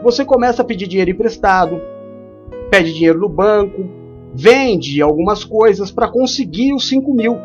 [0.03, 1.81] você começa a pedir dinheiro emprestado,
[2.69, 3.83] pede dinheiro no banco,
[4.33, 7.37] vende algumas coisas para conseguir os 5 mil.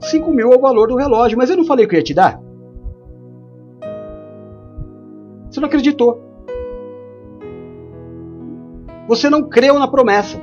[0.00, 2.14] 5 mil é o valor do relógio, mas eu não falei que eu ia te
[2.14, 2.40] dar?
[5.58, 6.22] Você não acreditou.
[9.08, 10.40] Você não creu na promessa.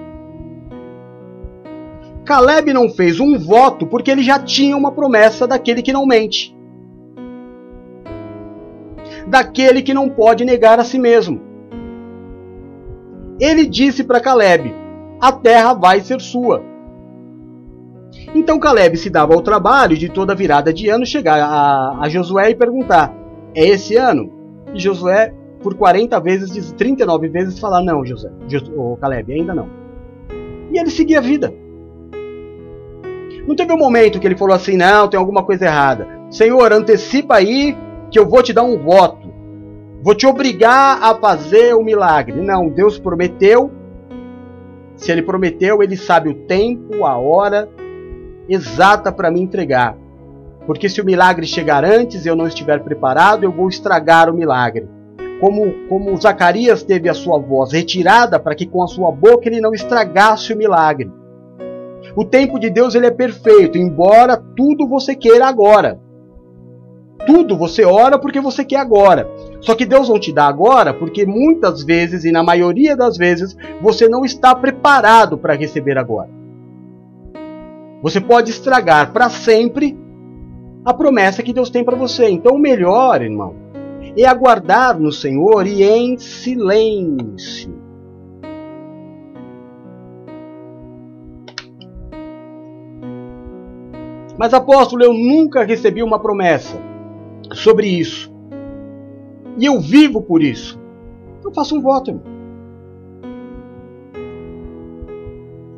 [2.25, 6.53] Caleb não fez um voto porque ele já tinha uma promessa daquele que não mente.
[9.27, 11.39] Daquele que não pode negar a si mesmo.
[13.39, 14.73] Ele disse para Caleb:
[15.21, 16.61] A terra vai ser sua.
[18.33, 22.49] Então Caleb se dava ao trabalho de toda virada de ano chegar a, a Josué
[22.49, 23.13] e perguntar:
[23.53, 24.34] É esse ano?
[24.73, 28.31] E Josué, por 40 vezes, 39 vezes, falar: Não, José,
[28.75, 29.69] o Caleb, ainda não.
[30.71, 31.53] E ele seguia a vida.
[33.47, 36.07] Não teve um momento que ele falou assim: não, tem alguma coisa errada.
[36.29, 37.77] Senhor, antecipa aí
[38.09, 39.33] que eu vou te dar um voto.
[40.01, 42.41] Vou te obrigar a fazer o um milagre.
[42.41, 43.71] Não, Deus prometeu.
[44.95, 47.69] Se ele prometeu, ele sabe o tempo, a hora
[48.47, 49.97] exata para me entregar.
[50.65, 54.33] Porque se o milagre chegar antes e eu não estiver preparado, eu vou estragar o
[54.33, 54.87] milagre.
[55.39, 59.61] Como, como Zacarias teve a sua voz retirada para que com a sua boca ele
[59.61, 61.11] não estragasse o milagre.
[62.15, 65.99] O tempo de Deus ele é perfeito, embora tudo você queira agora.
[67.25, 69.29] Tudo você ora porque você quer agora.
[69.59, 73.55] Só que Deus não te dá agora porque muitas vezes, e na maioria das vezes,
[73.81, 76.29] você não está preparado para receber agora.
[78.01, 79.97] Você pode estragar para sempre
[80.85, 82.29] a promessa que Deus tem para você.
[82.29, 83.55] Então, o melhor, irmão,
[84.15, 87.73] é aguardar no Senhor e em silêncio.
[94.37, 96.77] Mas apóstolo, eu nunca recebi uma promessa
[97.53, 98.31] sobre isso.
[99.57, 100.79] E eu vivo por isso.
[101.43, 102.35] Eu faço um voto, irmão.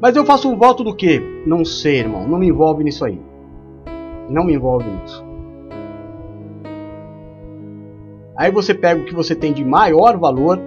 [0.01, 1.21] Mas eu faço um voto do quê?
[1.45, 2.27] Não sei, irmão.
[2.27, 3.19] Não me envolve nisso aí.
[4.29, 5.25] Não me envolve nisso.
[8.35, 10.59] Aí você pega o que você tem de maior valor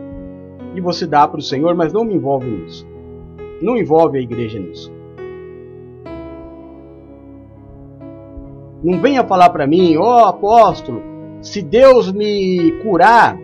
[0.75, 2.87] e você dá para o Senhor, mas não me envolve nisso.
[3.63, 4.93] Não envolve a igreja nisso.
[8.83, 11.03] Não venha falar para mim, ó oh, apóstolo,
[11.43, 13.39] se Deus me curar,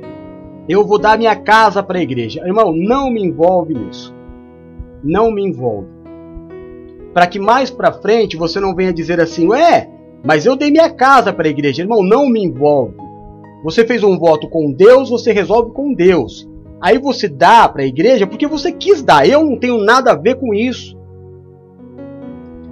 [0.69, 2.45] eu vou dar minha casa para a igreja.
[2.47, 4.14] Irmão, não me envolve nisso.
[5.05, 5.89] Não me envolve.
[7.12, 9.91] Para que mais para frente você não venha dizer assim, ué,
[10.25, 11.83] mas eu dei minha casa para a igreja.
[11.83, 12.97] Irmão, não me envolve.
[13.64, 16.49] Você fez um voto com Deus, você resolve com Deus.
[16.81, 19.29] Aí você dá para a igreja porque você quis dar.
[19.29, 20.97] Eu não tenho nada a ver com isso.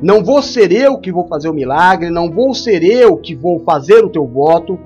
[0.03, 3.61] Não vou ser eu que vou fazer o milagre, não vou ser eu que vou
[3.61, 4.79] fazer o teu voto.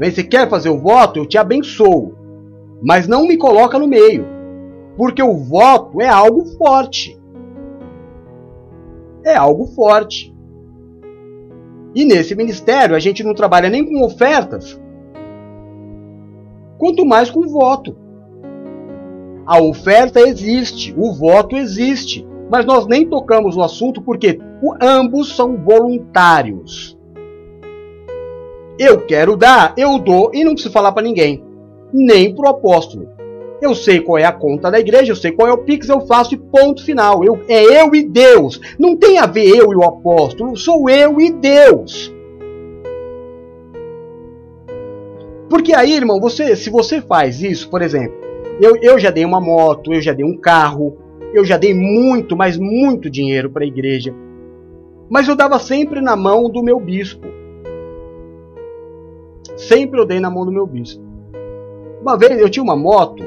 [0.00, 2.14] Vezes você quer fazer o voto, eu te abençoo.
[2.82, 4.24] Mas não me coloca no meio.
[4.96, 7.20] Porque o voto é algo forte.
[9.22, 10.34] É algo forte.
[11.94, 14.80] E nesse ministério a gente não trabalha nem com ofertas,
[16.78, 17.96] quanto mais com voto.
[19.46, 24.40] A oferta existe, o voto existe mas nós nem tocamos no assunto porque
[24.82, 26.98] ambos são voluntários.
[28.76, 31.44] Eu quero dar, eu dou e não preciso falar para ninguém,
[31.92, 33.08] nem para o apóstolo.
[33.60, 36.00] Eu sei qual é a conta da igreja, eu sei qual é o Pix, eu
[36.00, 37.22] faço e ponto final.
[37.22, 38.60] Eu, é eu e Deus.
[38.78, 42.12] Não tem a ver eu e o apóstolo, sou eu e Deus.
[45.48, 48.16] Porque aí, irmão, você, se você faz isso, por exemplo,
[48.60, 50.96] eu, eu já dei uma moto, eu já dei um carro,
[51.34, 54.14] eu já dei muito, mas muito dinheiro para a igreja.
[55.10, 57.26] Mas eu dava sempre na mão do meu bispo.
[59.56, 61.02] Sempre eu dei na mão do meu bispo.
[62.00, 63.22] Uma vez eu tinha uma moto,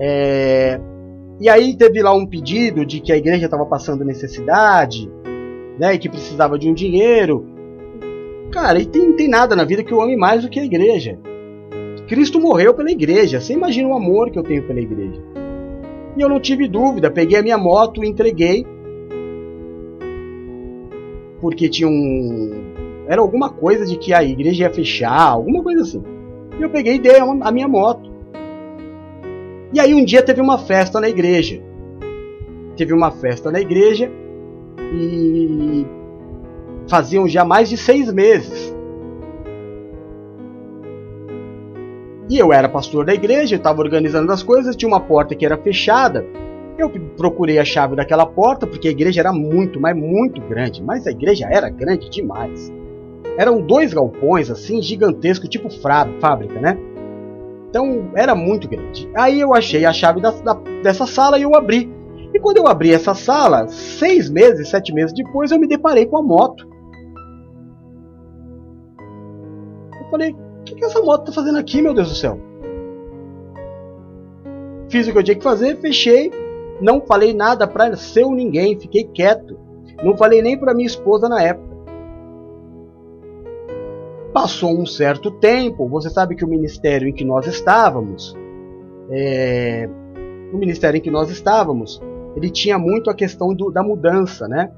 [0.00, 0.80] é,
[1.38, 5.10] e aí teve lá um pedido de que a igreja estava passando necessidade,
[5.78, 7.46] né, e que precisava de um dinheiro.
[8.50, 11.18] Cara, e tem, tem nada na vida que eu ame mais do que a igreja.
[12.08, 13.40] Cristo morreu pela igreja.
[13.40, 15.22] Você imagina o amor que eu tenho pela igreja.
[16.16, 18.66] E eu não tive dúvida, peguei a minha moto, entreguei.
[21.40, 23.04] Porque tinha um.
[23.06, 26.02] Era alguma coisa de que a igreja ia fechar, alguma coisa assim.
[26.58, 28.09] E eu peguei e dei a minha moto.
[29.72, 31.62] E aí um dia teve uma festa na igreja.
[32.76, 34.10] Teve uma festa na igreja
[34.94, 35.86] e
[36.88, 38.74] faziam já mais de seis meses
[42.30, 45.58] E eu era pastor da igreja, estava organizando as coisas, tinha uma porta que era
[45.58, 46.24] fechada.
[46.78, 50.80] Eu procurei a chave daquela porta, porque a igreja era muito, mas muito grande.
[50.80, 52.72] Mas a igreja era grande demais.
[53.36, 55.68] Eram dois galpões, assim, gigantescos, tipo
[56.20, 56.78] fábrica, né?
[57.70, 59.08] Então era muito grande.
[59.16, 61.90] Aí eu achei a chave da, da, dessa sala e eu abri.
[62.34, 66.18] E quando eu abri essa sala, seis meses, sete meses depois, eu me deparei com
[66.18, 66.68] a moto.
[70.00, 72.40] Eu falei, que, que essa moto tá fazendo aqui, meu Deus do céu?
[74.88, 76.30] Fiz o que eu tinha que fazer, fechei,
[76.80, 79.56] não falei nada para seu ninguém, fiquei quieto.
[80.02, 81.69] Não falei nem para minha esposa na época.
[84.32, 88.36] Passou um certo tempo, você sabe que o ministério em que nós estávamos,
[89.10, 89.88] é,
[90.52, 92.00] o ministério em que nós estávamos,
[92.36, 94.70] ele tinha muito a questão do, da mudança, né?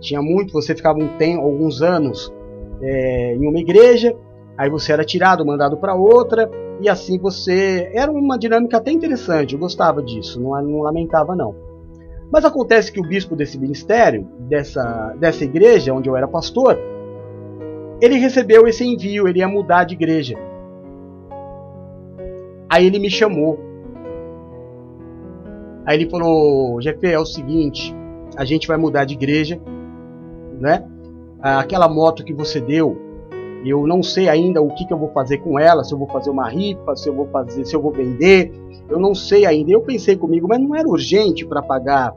[0.00, 2.32] Tinha muito, você ficava um tempo, alguns anos
[2.80, 4.14] é, em uma igreja,
[4.56, 6.48] aí você era tirado, mandado para outra,
[6.80, 7.90] e assim você.
[7.92, 11.56] Era uma dinâmica até interessante, eu gostava disso, não, não lamentava não.
[12.30, 16.78] Mas acontece que o bispo desse ministério, dessa, dessa igreja onde eu era pastor,
[18.00, 20.36] ele recebeu esse envio, ele ia mudar de igreja.
[22.68, 23.58] Aí ele me chamou.
[25.86, 27.94] Aí ele falou: Jefe, é o seguinte,
[28.36, 29.60] a gente vai mudar de igreja,
[30.58, 30.84] né?
[31.40, 32.96] Aquela moto que você deu,
[33.64, 36.08] eu não sei ainda o que, que eu vou fazer com ela, se eu vou
[36.08, 38.52] fazer uma rifa, se eu vou fazer, se eu vou vender,
[38.88, 39.70] eu não sei ainda.
[39.70, 42.14] Eu pensei comigo, mas não era urgente para pagar,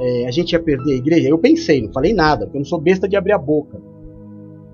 [0.00, 1.28] é, a gente ia perder a igreja.
[1.28, 3.80] Eu pensei, não falei nada, porque eu não sou besta de abrir a boca.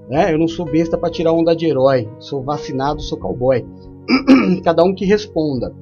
[0.09, 0.32] Né?
[0.32, 2.09] Eu não sou besta para tirar onda de herói.
[2.18, 3.64] Sou vacinado, sou cowboy.
[4.62, 5.74] Cada um que responda.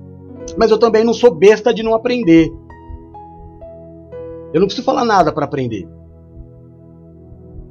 [0.56, 2.52] Mas eu também não sou besta de não aprender.
[4.52, 5.88] Eu não preciso falar nada para aprender.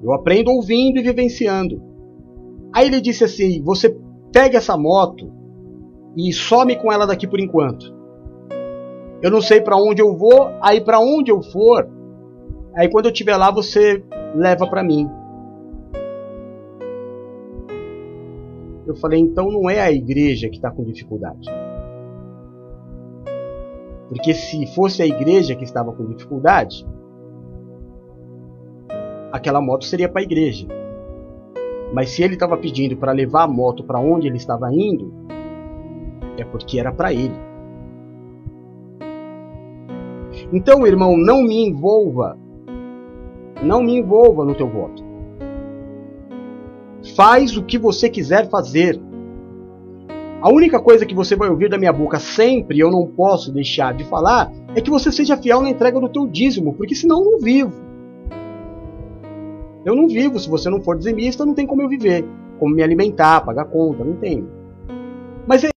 [0.04, 1.82] Eu aprendo ouvindo e vivenciando.
[2.74, 3.96] Aí ele disse assim: Você
[4.32, 5.32] pega essa moto
[6.18, 7.94] e some com ela daqui por enquanto.
[9.22, 11.88] Eu não sei para onde eu vou, aí para onde eu for,
[12.76, 14.04] aí quando eu estiver lá você
[14.36, 15.08] leva para mim.
[18.92, 21.50] Eu falei: Então não é a igreja que está com dificuldade.
[24.10, 26.86] Porque se fosse a igreja que estava com dificuldade,
[29.32, 30.68] aquela moto seria para a igreja.
[31.94, 35.14] Mas se ele estava pedindo para levar a moto para onde ele estava indo,
[36.38, 37.36] é porque era para ele.
[40.52, 42.38] Então, irmão, não me envolva.
[43.64, 45.01] Não me envolva no teu voto.
[47.16, 49.00] Faz o que você quiser fazer.
[50.42, 53.94] A única coisa que você vai ouvir da minha boca sempre, eu não posso deixar
[53.94, 57.32] de falar, é que você seja fiel na entrega do teu dízimo, porque senão eu
[57.32, 57.74] não vivo.
[59.86, 62.26] Eu não vivo, se você não for dizimista, não tem como eu viver,
[62.60, 64.50] como me alimentar, pagar conta, não tenho.
[65.46, 65.70] Mas é...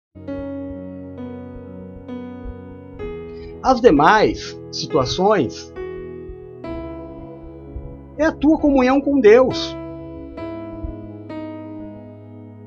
[3.62, 5.74] as demais situações
[8.18, 9.76] é a tua comunhão com Deus.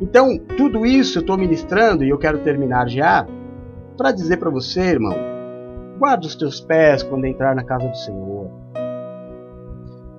[0.00, 3.26] Então, tudo isso eu estou ministrando e eu quero terminar já
[3.96, 5.16] para dizer para você, irmão,
[5.98, 8.50] guarda os teus pés quando entrar na casa do Senhor.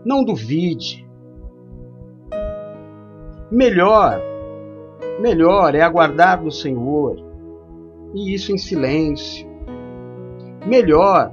[0.04, 1.08] Não duvide.
[3.52, 4.20] Melhor,
[5.22, 7.24] melhor é aguardar no Senhor,
[8.14, 9.48] e isso em silêncio.
[10.66, 11.32] Melhor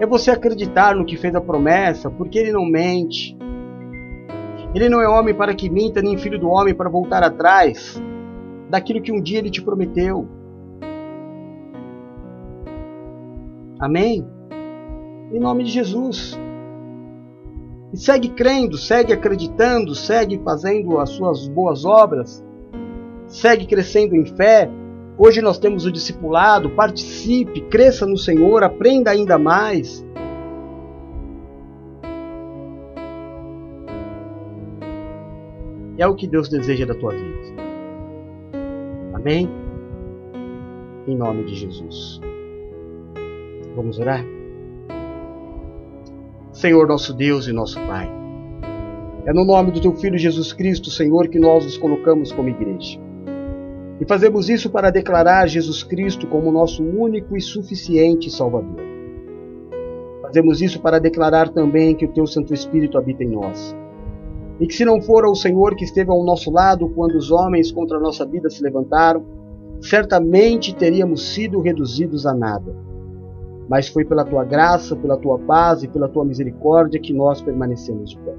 [0.00, 3.36] é você acreditar no que fez a promessa, porque ele não mente.
[4.74, 8.02] Ele não é homem para que minta, nem filho do homem para voltar atrás
[8.68, 10.26] daquilo que um dia ele te prometeu.
[13.78, 14.26] Amém?
[15.32, 16.36] Em nome de Jesus.
[17.92, 22.44] E segue crendo, segue acreditando, segue fazendo as suas boas obras,
[23.28, 24.68] segue crescendo em fé.
[25.16, 30.03] Hoje nós temos o discipulado, participe, cresça no Senhor, aprenda ainda mais.
[35.96, 37.62] É o que Deus deseja da tua vida.
[39.12, 39.48] Amém?
[41.06, 42.20] Em nome de Jesus.
[43.76, 44.24] Vamos orar?
[46.52, 48.10] Senhor nosso Deus e nosso Pai.
[49.24, 52.98] É no nome do Teu Filho Jesus Cristo, Senhor, que nós nos colocamos como igreja.
[54.00, 58.82] E fazemos isso para declarar Jesus Cristo como nosso único e suficiente Salvador.
[60.22, 63.74] Fazemos isso para declarar também que o Teu Santo Espírito habita em nós.
[64.60, 67.72] E que se não for o Senhor que esteve ao nosso lado quando os homens
[67.72, 69.24] contra a nossa vida se levantaram,
[69.80, 72.84] certamente teríamos sido reduzidos a nada
[73.68, 78.10] mas foi pela tua graça, pela tua paz e pela tua misericórdia que nós permanecemos
[78.10, 78.34] de pé.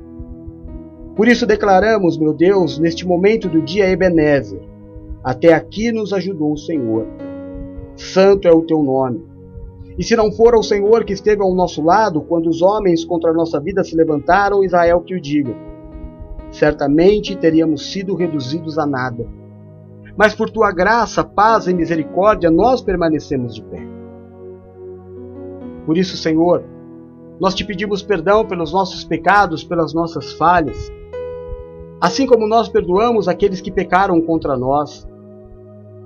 [1.15, 4.61] Por isso declaramos, meu Deus, neste momento do dia Ebenezer,
[5.23, 7.05] até aqui nos ajudou o Senhor.
[7.95, 9.23] Santo é o teu nome.
[9.97, 13.31] E se não for o Senhor que esteve ao nosso lado, quando os homens contra
[13.31, 15.55] a nossa vida se levantaram, Israel que o diga.
[16.57, 19.27] Certamente teríamos sido reduzidos a nada.
[20.15, 23.85] Mas por tua graça, paz e misericórdia, nós permanecemos de pé.
[25.85, 26.63] Por isso, Senhor,
[27.41, 30.89] nós te pedimos perdão pelos nossos pecados, pelas nossas falhas,
[31.99, 35.05] assim como nós perdoamos aqueles que pecaram contra nós.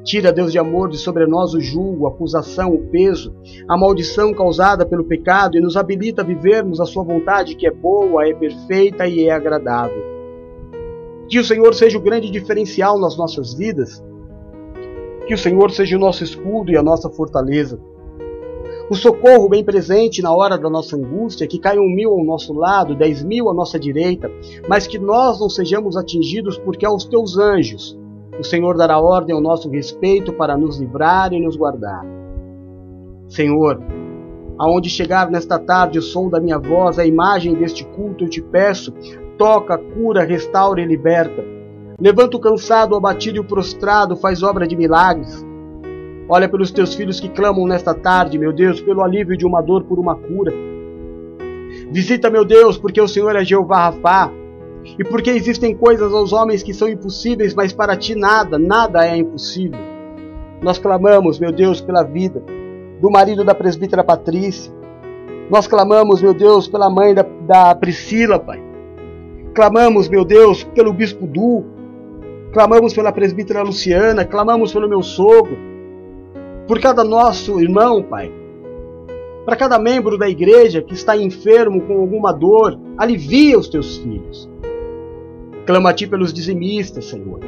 [0.03, 3.35] Tira, Deus de amor, de sobre nós o julgo, a acusação, o peso,
[3.67, 7.71] a maldição causada pelo pecado e nos habilita a vivermos a Sua vontade, que é
[7.71, 10.18] boa, é perfeita e é agradável.
[11.29, 14.03] Que o Senhor seja o grande diferencial nas nossas vidas.
[15.27, 17.79] Que o Senhor seja o nosso escudo e a nossa fortaleza.
[18.89, 22.95] O socorro bem presente na hora da nossa angústia, que caiam mil ao nosso lado,
[22.95, 24.31] dez mil à nossa direita,
[24.67, 27.95] mas que nós não sejamos atingidos porque aos teus anjos
[28.39, 32.03] o Senhor dará ordem ao nosso respeito para nos livrar e nos guardar.
[33.27, 33.79] Senhor,
[34.57, 38.41] aonde chegar nesta tarde o som da minha voz, a imagem deste culto, eu te
[38.41, 38.91] peço,
[39.39, 41.43] toca, cura, restaura e liberta.
[41.99, 45.43] Levanta o cansado, o abatido e o prostrado, faz obra de milagres.
[46.27, 49.83] Olha pelos teus filhos que clamam nesta tarde, meu Deus, pelo alívio de uma dor
[49.85, 50.53] por uma cura.
[51.89, 54.31] Visita, meu Deus, porque o Senhor é Jeová Rafá,
[54.97, 59.17] e porque existem coisas aos homens que são impossíveis, mas para ti nada, nada é
[59.17, 59.79] impossível.
[60.61, 62.43] Nós clamamos, meu Deus, pela vida
[63.01, 64.71] do marido da presbítera Patrícia.
[65.49, 68.68] Nós clamamos, meu Deus, pela mãe da, da Priscila, Pai.
[69.59, 71.65] Clamamos, meu Deus, pelo bispo Du.
[72.53, 74.23] Clamamos pela presbítera Luciana.
[74.23, 75.57] Clamamos pelo meu sogro.
[76.65, 78.31] Por cada nosso irmão, Pai.
[79.43, 84.49] Para cada membro da igreja que está enfermo com alguma dor, alivia os teus filhos.
[85.65, 87.41] Clama a ti pelos dizimistas, Senhor.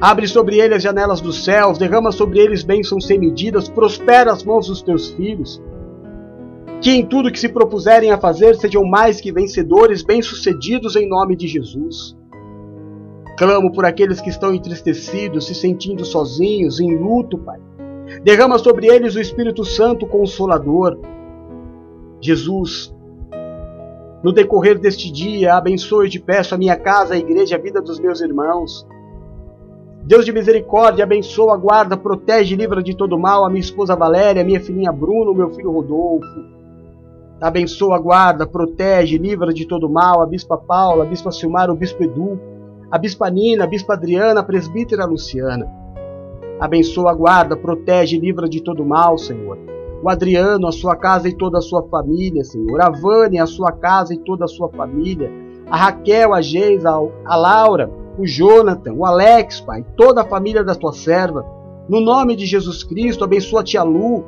[0.00, 4.42] Abre sobre eles as janelas dos céus, derrama sobre eles bênçãos sem medidas, prospera as
[4.42, 5.62] mãos dos teus filhos.
[6.84, 11.34] Que em tudo que se propuserem a fazer sejam mais que vencedores, bem-sucedidos em nome
[11.34, 12.14] de Jesus.
[13.38, 17.58] Clamo por aqueles que estão entristecidos, se sentindo sozinhos, em luto, Pai.
[18.22, 20.98] Derrama sobre eles o Espírito Santo Consolador.
[22.20, 22.94] Jesus,
[24.22, 27.98] no decorrer deste dia, abençoe te peço a minha casa, a igreja, a vida dos
[27.98, 28.86] meus irmãos.
[30.02, 34.42] Deus de misericórdia, abençoa, guarda, protege e livra de todo mal a minha esposa Valéria,
[34.42, 36.53] a minha filhinha Bruno, meu filho Rodolfo.
[37.46, 42.02] Abençoa, guarda, protege, livra de todo mal a bispa Paula, a bispa Silmar, o bispo
[42.02, 42.40] Edu,
[42.90, 45.70] a bispa Nina, a bispa Adriana, a presbítera Luciana.
[46.58, 49.58] Abençoa, guarda, protege, livra de todo mal, Senhor
[50.04, 52.78] o Adriano, a sua casa e toda a sua família, Senhor.
[52.82, 55.32] A Vânia, a sua casa e toda a sua família.
[55.70, 56.90] A Raquel, a Geisa,
[57.24, 61.42] a Laura, o Jonathan, o Alex, Pai, toda a família da tua serva.
[61.88, 64.22] No nome de Jesus Cristo, abençoa a tia Lu.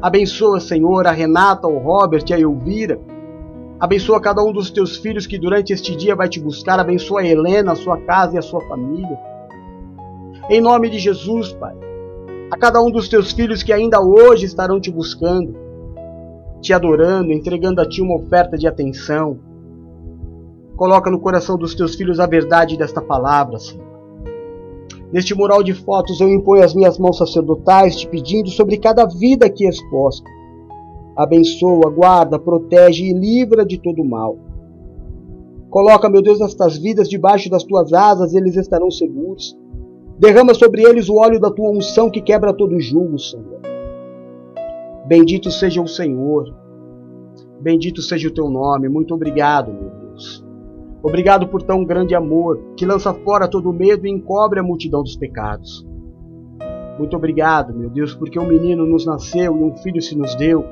[0.00, 3.00] Abençoa, Senhor, a Renata, o Robert, a Elvira.
[3.80, 6.78] Abençoa cada um dos teus filhos que durante este dia vai te buscar.
[6.78, 9.18] Abençoa a Helena, a sua casa e a sua família.
[10.48, 11.88] Em nome de Jesus, Pai
[12.50, 15.54] a cada um dos teus filhos que ainda hoje estarão te buscando,
[16.60, 19.38] te adorando, entregando a ti uma oferta de atenção.
[20.76, 23.87] Coloca no coração dos teus filhos a verdade desta palavra, Senhor.
[25.12, 29.46] Neste mural de fotos eu imponho as minhas mãos sacerdotais, te pedindo sobre cada vida
[29.46, 30.28] aqui exposta.
[31.16, 34.38] Abençoa, guarda, protege e livra de todo mal.
[35.70, 39.56] Coloca, meu Deus, estas vidas debaixo das tuas asas, eles estarão seguros.
[40.18, 43.60] Derrama sobre eles o óleo da tua unção que quebra todo julgo, Senhor.
[45.06, 46.54] Bendito seja o Senhor.
[47.60, 48.88] Bendito seja o teu nome.
[48.88, 49.97] Muito obrigado, meu.
[51.02, 55.16] Obrigado por tão grande amor que lança fora todo medo e encobre a multidão dos
[55.16, 55.86] pecados.
[56.98, 60.64] Muito obrigado, meu Deus, porque um menino nos nasceu e um filho se nos deu.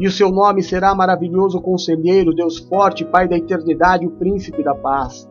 [0.00, 4.74] E o seu nome será maravilhoso conselheiro, Deus forte, Pai da eternidade, o príncipe da
[4.74, 5.28] paz.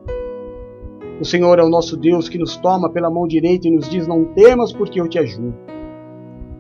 [1.19, 4.07] O Senhor é o nosso Deus que nos toma pela mão direita e nos diz:
[4.07, 5.55] Não temas, porque eu te ajudo.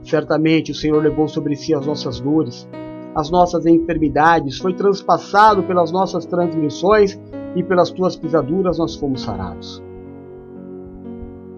[0.01, 2.67] Certamente o Senhor levou sobre si as nossas dores,
[3.13, 7.19] as nossas enfermidades, foi transpassado pelas nossas transgressões
[7.57, 9.83] e pelas tuas pisaduras nós fomos sarados.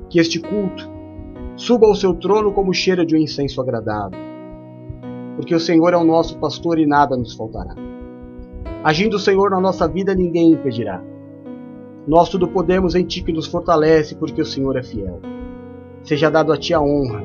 [0.10, 0.90] Que este culto
[1.58, 4.18] suba ao seu trono como cheiro de um incenso agradável,
[5.36, 7.76] porque o Senhor é o nosso pastor e nada nos faltará.
[8.82, 11.04] Agindo o Senhor na nossa vida, ninguém impedirá.
[12.08, 15.20] Nós tudo podemos em Ti que nos fortalece, porque o Senhor é fiel.
[16.02, 17.22] Seja dado a Ti a honra,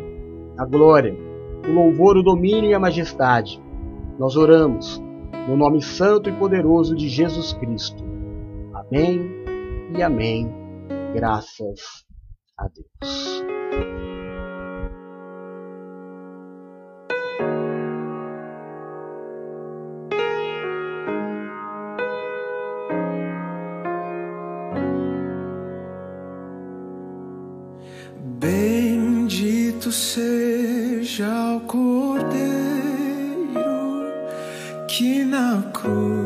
[0.59, 1.17] a glória,
[1.65, 3.63] o louvor, o domínio e a majestade.
[4.19, 5.01] Nós oramos
[5.49, 8.04] no nome santo e poderoso de Jesus Cristo.
[8.91, 9.21] Amém
[9.97, 10.49] e amém.
[11.15, 12.05] Graças
[12.59, 13.45] a Deus.
[29.95, 32.35] seja o Cordeiro
[34.89, 36.24] que na cruz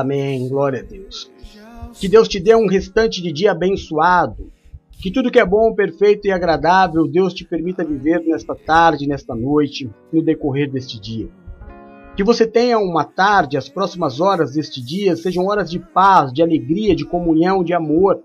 [0.00, 0.48] Amém.
[0.48, 1.30] Glória a Deus.
[1.94, 4.50] Que Deus te dê um restante de dia abençoado.
[5.00, 9.34] Que tudo que é bom, perfeito e agradável, Deus te permita viver nesta tarde, nesta
[9.34, 11.28] noite, no decorrer deste dia.
[12.16, 16.42] Que você tenha uma tarde, as próximas horas deste dia sejam horas de paz, de
[16.42, 18.20] alegria, de comunhão, de amor.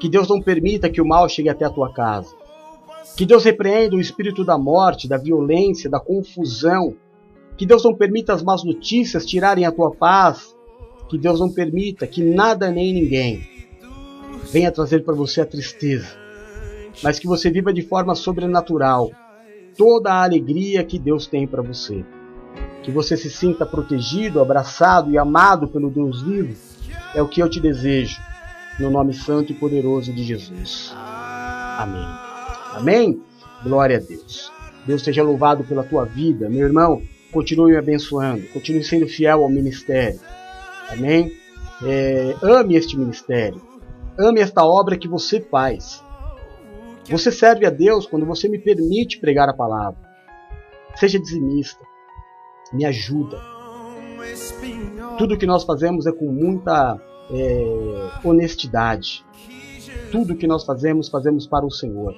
[0.00, 2.34] Que Deus não permita que o mal chegue até a tua casa.
[3.16, 6.96] Que Deus repreenda o espírito da morte, da violência, da confusão.
[7.58, 10.56] Que Deus não permita as más notícias tirarem a tua paz.
[11.10, 13.58] Que Deus não permita que nada nem ninguém
[14.52, 16.16] venha trazer para você a tristeza.
[17.02, 19.10] Mas que você viva de forma sobrenatural
[19.76, 22.04] toda a alegria que Deus tem para você.
[22.82, 26.56] Que você se sinta protegido, abraçado e amado pelo Deus vivo.
[27.14, 28.20] É o que eu te desejo.
[28.78, 30.92] No nome santo e poderoso de Jesus.
[30.94, 32.06] Amém.
[32.74, 33.22] Amém?
[33.64, 34.52] Glória a Deus.
[34.86, 36.48] Deus seja louvado pela tua vida.
[36.48, 37.02] Meu irmão,
[37.32, 38.46] continue abençoando.
[38.48, 40.20] Continue sendo fiel ao ministério.
[40.88, 41.32] Amém?
[41.84, 43.60] É, ame este ministério.
[44.18, 46.02] Ame esta obra que você faz.
[47.08, 49.98] Você serve a Deus quando você me permite pregar a palavra.
[50.96, 51.84] Seja dizimista.
[52.72, 53.40] Me ajuda.
[55.16, 57.00] Tudo que nós fazemos é com muita
[57.30, 59.24] é, honestidade.
[60.10, 62.14] Tudo que nós fazemos, fazemos para o Senhor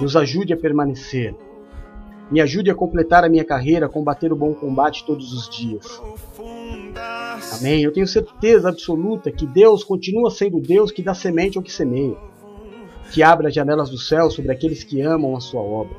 [0.00, 1.34] nos ajude a permanecer.
[2.30, 6.00] Me ajude a completar a minha carreira, a combater o bom combate todos os dias.
[7.58, 7.82] Amém.
[7.82, 12.16] Eu tenho certeza absoluta que Deus continua sendo Deus que dá semente ao que semeia,
[13.12, 15.96] que abre as janelas do céu sobre aqueles que amam a sua obra.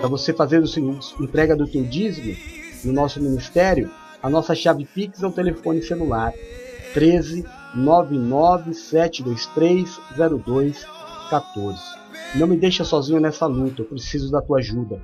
[0.00, 2.34] Para você fazer o entrega do teu dízimo
[2.84, 3.90] no nosso ministério,
[4.22, 6.32] a nossa chave Pix é o telefone celular
[6.94, 10.00] 13 99 723
[10.44, 10.86] 02
[11.30, 11.99] 14.
[12.34, 15.00] Não me deixa sozinho nessa luta, eu preciso da tua ajuda.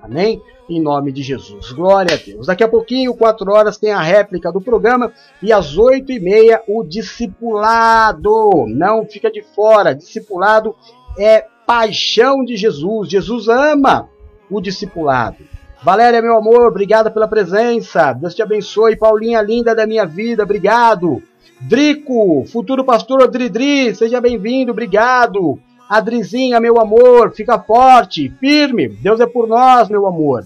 [0.00, 0.40] Amém?
[0.70, 1.72] Em nome de Jesus.
[1.72, 2.46] Glória a Deus.
[2.46, 5.12] Daqui a pouquinho, 4 horas, tem a réplica do programa
[5.42, 8.64] e às 8 e meia o discipulado.
[8.68, 9.94] Não fica de fora.
[9.94, 10.74] Discipulado
[11.18, 13.10] é paixão de Jesus.
[13.10, 14.08] Jesus ama
[14.48, 15.38] o discipulado.
[15.82, 18.12] Valéria, meu amor, obrigada pela presença.
[18.12, 18.96] Deus te abençoe.
[18.96, 21.20] Paulinha, linda da minha vida, obrigado.
[21.60, 25.58] Drico, futuro pastor Odridri, seja bem-vindo, obrigado.
[25.88, 28.88] Adrizinha, meu amor, fica forte, firme.
[28.88, 30.44] Deus é por nós, meu amor.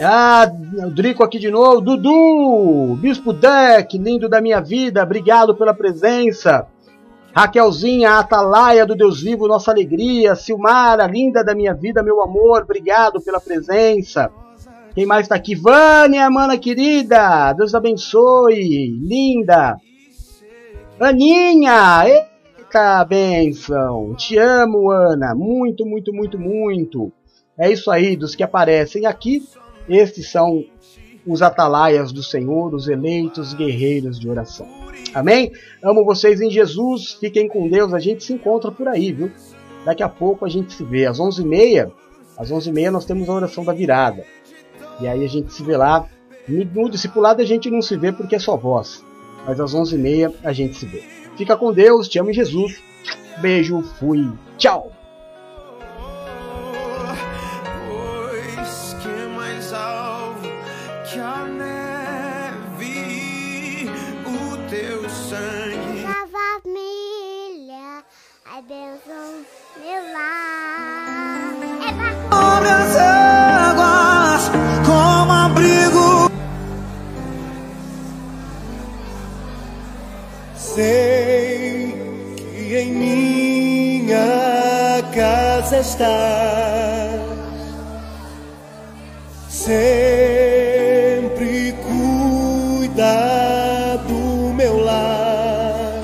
[0.00, 0.50] Ah,
[0.94, 1.80] Drico aqui de novo.
[1.80, 6.66] Dudu, Bispo Deck, lindo da minha vida, obrigado pela presença.
[7.32, 10.34] Raquelzinha, Atalaia do Deus Vivo, nossa alegria.
[10.34, 14.30] Silmara, linda da minha vida, meu amor, obrigado pela presença.
[14.94, 15.54] Quem mais está aqui?
[15.54, 19.76] Vânia, mana querida, Deus abençoe, linda.
[20.98, 22.04] Aninha,
[22.70, 24.14] Eita benção!
[24.14, 25.34] Te amo, Ana!
[25.34, 27.12] Muito, muito, muito, muito!
[27.58, 29.42] É isso aí, dos que aparecem aqui,
[29.88, 30.64] estes são
[31.26, 34.68] os atalaias do Senhor, os eleitos guerreiros de oração.
[35.12, 35.50] Amém?
[35.82, 39.32] Amo vocês em Jesus, fiquem com Deus, a gente se encontra por aí, viu?
[39.84, 41.06] Daqui a pouco a gente se vê.
[41.06, 41.90] Às 11h30,
[42.38, 44.24] às 11h30 nós temos a oração da virada.
[45.00, 46.06] E aí a gente se vê lá.
[46.46, 49.04] No discipulado a gente não se vê porque é só voz.
[49.44, 51.19] Mas às 11h30 a gente se vê.
[51.36, 52.82] Fica com Deus, te amo Jesus.
[53.38, 54.92] Beijo, fui, tchau.
[57.88, 60.48] Pois que mais alvo
[61.04, 61.20] que
[80.80, 81.92] Sei
[82.56, 84.16] que em minha
[85.14, 87.20] casa estás,
[89.50, 96.00] sempre cuida do meu lar.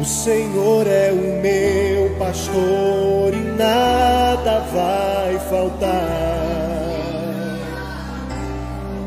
[0.00, 6.32] O Senhor é o meu pastor e nada vai faltar.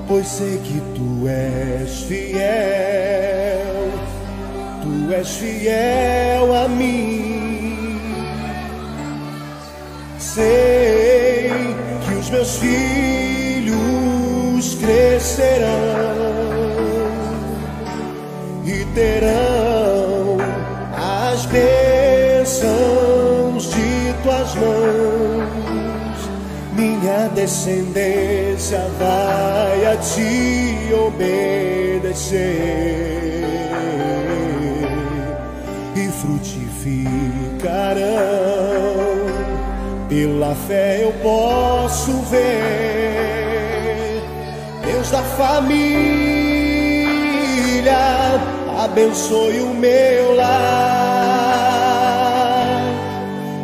[0.08, 3.35] Pois sei que tu és fiel,
[5.06, 8.00] tu és fiel a mim.
[10.18, 11.52] Sei
[12.06, 15.66] que os meus filhos crescerão
[18.66, 20.38] e terão
[21.32, 22.74] as bênçãos
[23.70, 25.46] de tuas mãos.
[26.74, 33.15] Minha descendência vai a ti obedecer
[37.66, 38.06] frutificarão.
[40.08, 44.22] Pela fé eu posso ver
[44.86, 45.56] Deus da família,
[48.84, 50.56] abençoe o meu lar.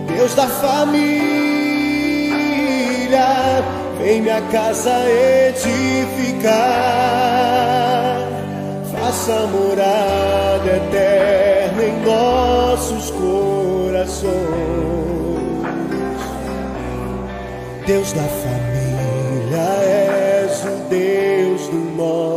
[0.08, 1.22] Deus da família,
[3.99, 4.91] vem minha casa
[5.49, 6.52] edificar.
[8.91, 11.51] Faça morada eterna
[12.06, 14.32] nossos corações.
[17.86, 22.31] Deus da família és o Deus do nosso.